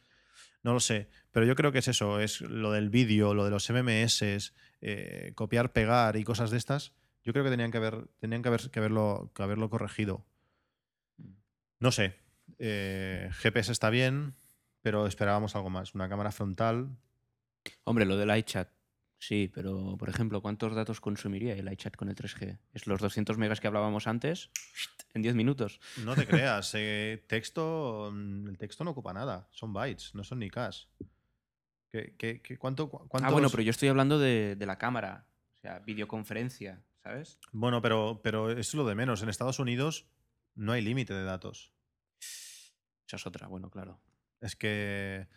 [0.63, 3.51] No lo sé, pero yo creo que es eso, es lo del vídeo, lo de
[3.51, 6.93] los MMS, eh, copiar, pegar y cosas de estas.
[7.23, 10.25] Yo creo que tenían que haber, tenían que haber, que haberlo, haberlo corregido.
[11.79, 12.15] No sé.
[12.57, 14.35] eh, GPS está bien,
[14.81, 15.95] pero esperábamos algo más.
[15.95, 16.89] Una cámara frontal.
[17.83, 18.69] Hombre, lo del iChat.
[19.21, 22.57] Sí, pero por ejemplo, ¿cuántos datos consumiría el iChat con el 3G?
[22.73, 24.49] Es los 200 megas que hablábamos antes
[25.13, 25.79] en 10 minutos.
[26.05, 29.47] No te creas, eh, texto, mm, el texto no ocupa nada.
[29.51, 30.87] Son bytes, no son ni Ks.
[31.91, 35.25] ¿Qué, qué- qué- cuánto, cu- Ah, bueno, pero yo estoy hablando de, de la cámara.
[35.55, 37.39] O sea, videoconferencia, ¿sabes?
[37.51, 39.21] Bueno, pero, pero es lo de menos.
[39.21, 40.07] En Estados Unidos
[40.55, 41.73] no hay límite de datos.
[43.07, 43.99] Esa es otra, bueno, claro.
[44.39, 45.27] Es que,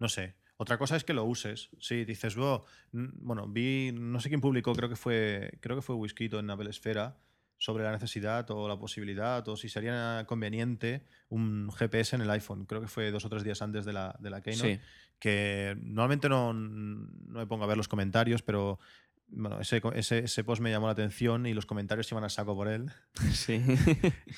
[0.00, 0.34] no sé.
[0.58, 1.70] Otra cosa es que lo uses.
[1.80, 5.82] Sí, dices, "Buah, mm, bueno, vi, no sé quién publicó, creo que fue, creo que
[5.82, 7.16] fue Whisquito en Apple Esfera,
[7.58, 12.66] sobre la necesidad o la posibilidad o si sería conveniente un GPS en el iPhone.
[12.66, 14.76] Creo que fue dos o tres días antes de la, de la Keynote.
[14.76, 14.80] Sí.
[15.18, 18.78] Que normalmente no, no me pongo a ver los comentarios, pero
[19.26, 22.54] bueno, ese, ese, ese post me llamó la atención y los comentarios iban a saco
[22.54, 22.90] por él.
[23.32, 23.60] Sí.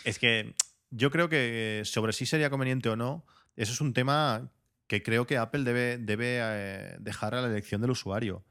[0.04, 0.54] Es que
[0.90, 4.50] yo creo que sobre si sería conveniente o no, eso es un tema
[4.90, 8.44] que creo que Apple debe, debe eh, dejar a la elección del usuario.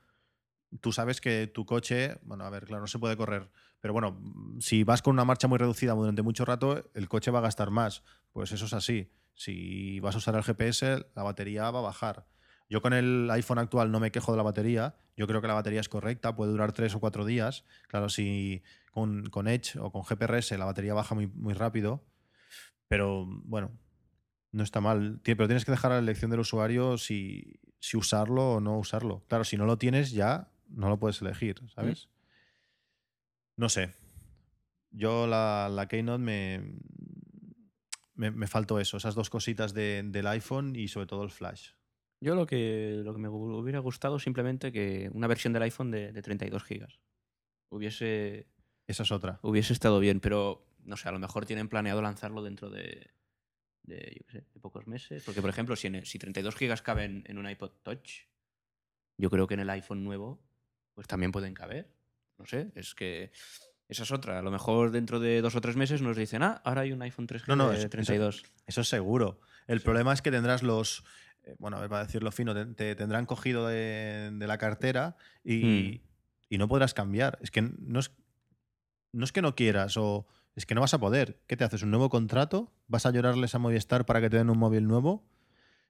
[0.79, 4.17] Tú sabes que tu coche, bueno, a ver, claro, no se puede correr, pero bueno,
[4.21, 7.41] mm, si vas con una marcha muy reducida durante mucho rato, el coche va a
[7.41, 8.03] gastar más.
[8.31, 9.11] Pues eso es así.
[9.33, 12.25] Si vas a usar el GPS, la batería va a bajar.
[12.69, 14.95] Yo con el iPhone actual no me quejo de la batería.
[15.17, 17.65] Yo creo que la batería es correcta, puede durar tres o cuatro días.
[17.89, 22.05] Claro, si con, con Edge o con GPRS la batería baja muy, muy rápido.
[22.87, 23.77] Pero bueno,
[24.51, 25.19] no está mal.
[25.23, 29.23] Pero tienes que dejar a la elección del usuario si, si usarlo o no usarlo.
[29.27, 32.09] Claro, si no lo tienes ya, no lo puedes elegir, ¿sabes?
[33.57, 33.95] No sé.
[34.91, 36.73] Yo la, la Keynote me,
[38.15, 41.71] me, me faltó eso, esas dos cositas de- del iPhone y sobre todo el flash.
[42.21, 45.91] Yo lo que, lo que me hu- hubiera gustado simplemente que una versión del iPhone
[45.91, 46.99] de, de 32 gigas.
[47.69, 48.47] Hubiese,
[48.87, 49.39] Esa es otra.
[49.43, 53.11] hubiese estado bien, pero no sé, a lo mejor tienen planeado lanzarlo dentro de,
[53.89, 55.23] de, yo qué sé, de pocos meses.
[55.23, 58.27] Porque, por ejemplo, si, en si 32 gigas caben en un iPod Touch,
[59.17, 60.41] yo creo que en el iPhone nuevo
[60.93, 61.89] pues también pueden caber.
[62.37, 63.31] No sé, es que
[63.89, 64.39] esa es otra.
[64.39, 67.01] A lo mejor dentro de dos o tres meses nos dicen, ah, ahora hay un
[67.01, 68.43] iPhone 3G No, no, de eso- eso- 32.
[68.65, 69.41] Eso es seguro.
[69.67, 71.03] El problema es que tendrás los.
[71.43, 75.15] eh, Bueno, a ver, para decirlo fino, te, te tendrán cogido de, de la cartera
[75.43, 76.01] y,
[76.49, 77.37] y no podrás cambiar.
[77.41, 78.11] Es que no es,
[79.13, 81.41] no es que no quieras o es que no vas a poder.
[81.47, 81.83] ¿Qué te haces?
[81.83, 82.71] ¿Un nuevo contrato?
[82.87, 85.25] ¿Vas a llorarles a Movistar para que te den un móvil nuevo?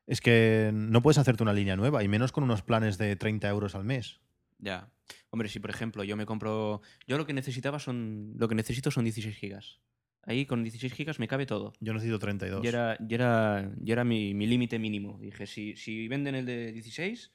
[0.06, 3.48] Es que no puedes hacerte una línea nueva y menos con unos planes de 30
[3.50, 4.20] euros al mes.
[4.58, 4.90] Ya.
[5.30, 6.82] Hombre, si por ejemplo yo me compro.
[7.08, 8.34] Yo lo que necesitaba son.
[8.38, 9.80] Lo que necesito son 16 gigas.
[10.24, 11.74] Ahí con 16 gigas me cabe todo.
[11.80, 12.64] Yo necesito 32.
[12.64, 15.18] Y era, y era, y era mi, mi límite mínimo.
[15.22, 17.32] Dije, si, si venden el de 16,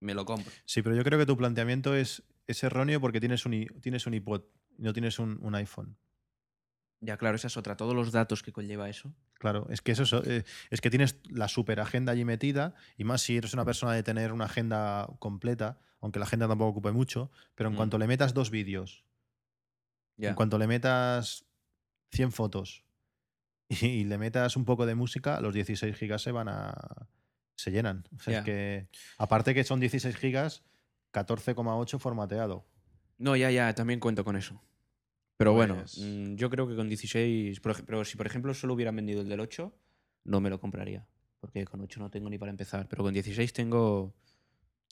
[0.00, 0.50] me lo compro.
[0.64, 4.14] Sí, pero yo creo que tu planteamiento es, es erróneo porque tienes un, tienes un
[4.14, 4.42] iPod
[4.78, 5.96] y no tienes un, un iPhone.
[7.04, 7.76] Ya, claro, esa es otra.
[7.76, 9.12] Todos los datos que conlleva eso.
[9.34, 13.02] Claro, es que eso es, eh, es que tienes la super agenda allí metida, y
[13.02, 16.92] más si eres una persona de tener una agenda completa, aunque la agenda tampoco ocupe
[16.92, 17.76] mucho, pero en Mm.
[17.76, 19.04] cuanto le metas dos vídeos,
[20.18, 21.44] en cuanto le metas
[22.12, 22.84] 100 fotos
[23.68, 26.72] y, y le metas un poco de música, los 16 gigas se van a.
[27.56, 28.04] se llenan.
[28.16, 28.88] O sea, es que,
[29.18, 30.62] aparte que son 16 gigas,
[31.12, 32.64] 14,8 formateado.
[33.18, 34.60] No, ya, ya, también cuento con eso.
[35.42, 37.60] Pero bueno, Pues- mm, yo creo que con 16.
[37.60, 39.74] por ej- pero si por ejemplo solo hubieran vendido el del 8,
[40.24, 41.06] no me lo compraría.
[41.40, 42.86] Porque con 8 no tengo ni para empezar.
[42.88, 44.14] Pero con 16 tengo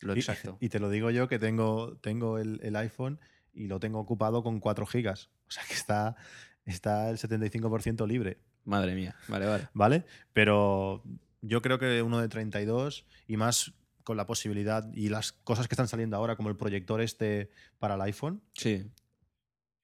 [0.01, 0.57] lo Y- exacto.
[0.61, 3.21] Y, te lo digo yo que tengo, tengo el, el iPhone
[3.53, 5.31] y lo tengo ocupado con 4 gigas.
[5.49, 6.17] O sea que está,
[6.65, 9.17] está el 75% libre, Madre mía.
[9.29, 9.69] Vale, vale.
[9.75, 10.05] ¿vale?
[10.33, 11.03] Pero
[11.43, 13.73] yo creo que uno de 32 y más
[14.05, 17.95] con la posibilidad y las cosas que están saliendo ahora, como el proyector este para
[17.97, 18.87] el iPhone, Sí.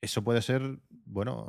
[0.01, 1.49] Eso puede ser, bueno,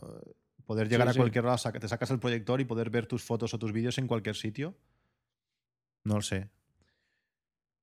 [0.65, 3.53] poder Sí, llegar a cualquier lado, te sacas el proyector y poder ver tus fotos
[3.53, 4.77] o tus vídeos en cualquier sitio.
[6.03, 6.49] No lo sé.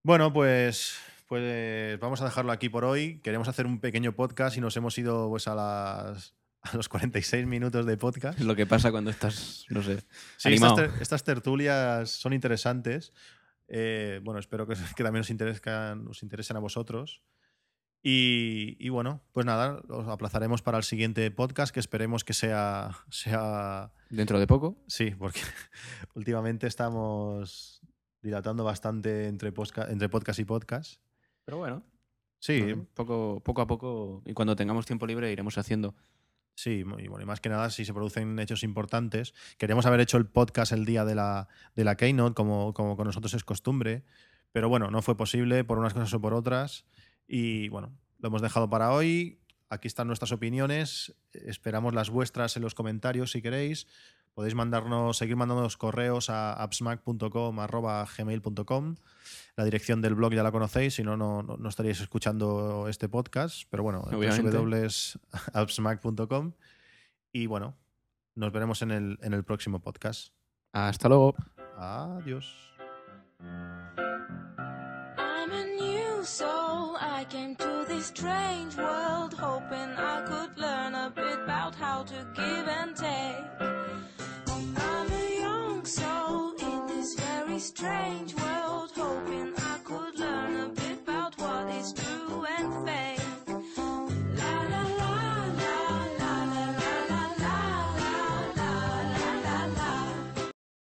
[0.03, 0.99] Bueno, pues,
[1.29, 3.21] pues vamos a dejarlo aquí por hoy.
[3.21, 7.47] Queremos hacer un pequeño podcast y nos hemos ido pues, a, las, a los 46
[7.47, 8.39] minutos de podcast.
[8.39, 10.01] Es lo que pasa cuando estás, no sé.
[10.37, 10.75] Sí, animado.
[10.77, 13.12] estas, ter- estas tertulias son interesantes.
[13.69, 15.31] Eh, bueno, espero que, que también os
[16.11, 17.23] os interesen a vosotros.
[18.07, 22.90] Y, y bueno, pues nada, os aplazaremos para el siguiente podcast que esperemos que sea,
[23.09, 24.76] sea Dentro de poco.
[24.86, 25.40] Sí, porque
[26.14, 27.80] últimamente estamos
[28.20, 31.00] dilatando bastante entre, posca- entre podcast y podcast.
[31.46, 31.82] Pero bueno.
[32.40, 34.22] Sí, bueno, poco, poco a poco.
[34.26, 35.94] Y cuando tengamos tiempo libre iremos haciendo.
[36.55, 39.32] sí, y bueno, y más que nada si se producen hechos importantes.
[39.57, 43.07] Queríamos haber hecho el podcast el día de la, de la Keynote, como, como con
[43.07, 44.05] nosotros es costumbre,
[44.52, 46.84] pero bueno, no fue posible por unas cosas o por otras.
[47.27, 49.41] Y bueno, lo hemos dejado para hoy.
[49.68, 51.14] Aquí están nuestras opiniones.
[51.33, 53.87] Esperamos las vuestras en los comentarios si queréis.
[54.35, 58.97] Podéis mandarnos, seguir mandándonos correos a appsmac.com arroba gmail.com.
[59.57, 63.62] La dirección del blog ya la conocéis, si no, no, no estaríais escuchando este podcast.
[63.70, 66.53] Pero bueno, www.appsmac.com.
[67.33, 67.77] Y bueno,
[68.35, 70.35] nos veremos en el, en el próximo podcast.
[70.72, 71.37] Hasta luego.
[71.77, 72.75] Adiós.
[73.41, 73.97] I'm
[75.53, 76.64] a new soul.
[77.31, 82.68] Came to this strange world hoping I could learn a bit about how to give
[82.68, 83.45] and take.
[84.77, 89.64] I'm a young soul in this very strange world hoping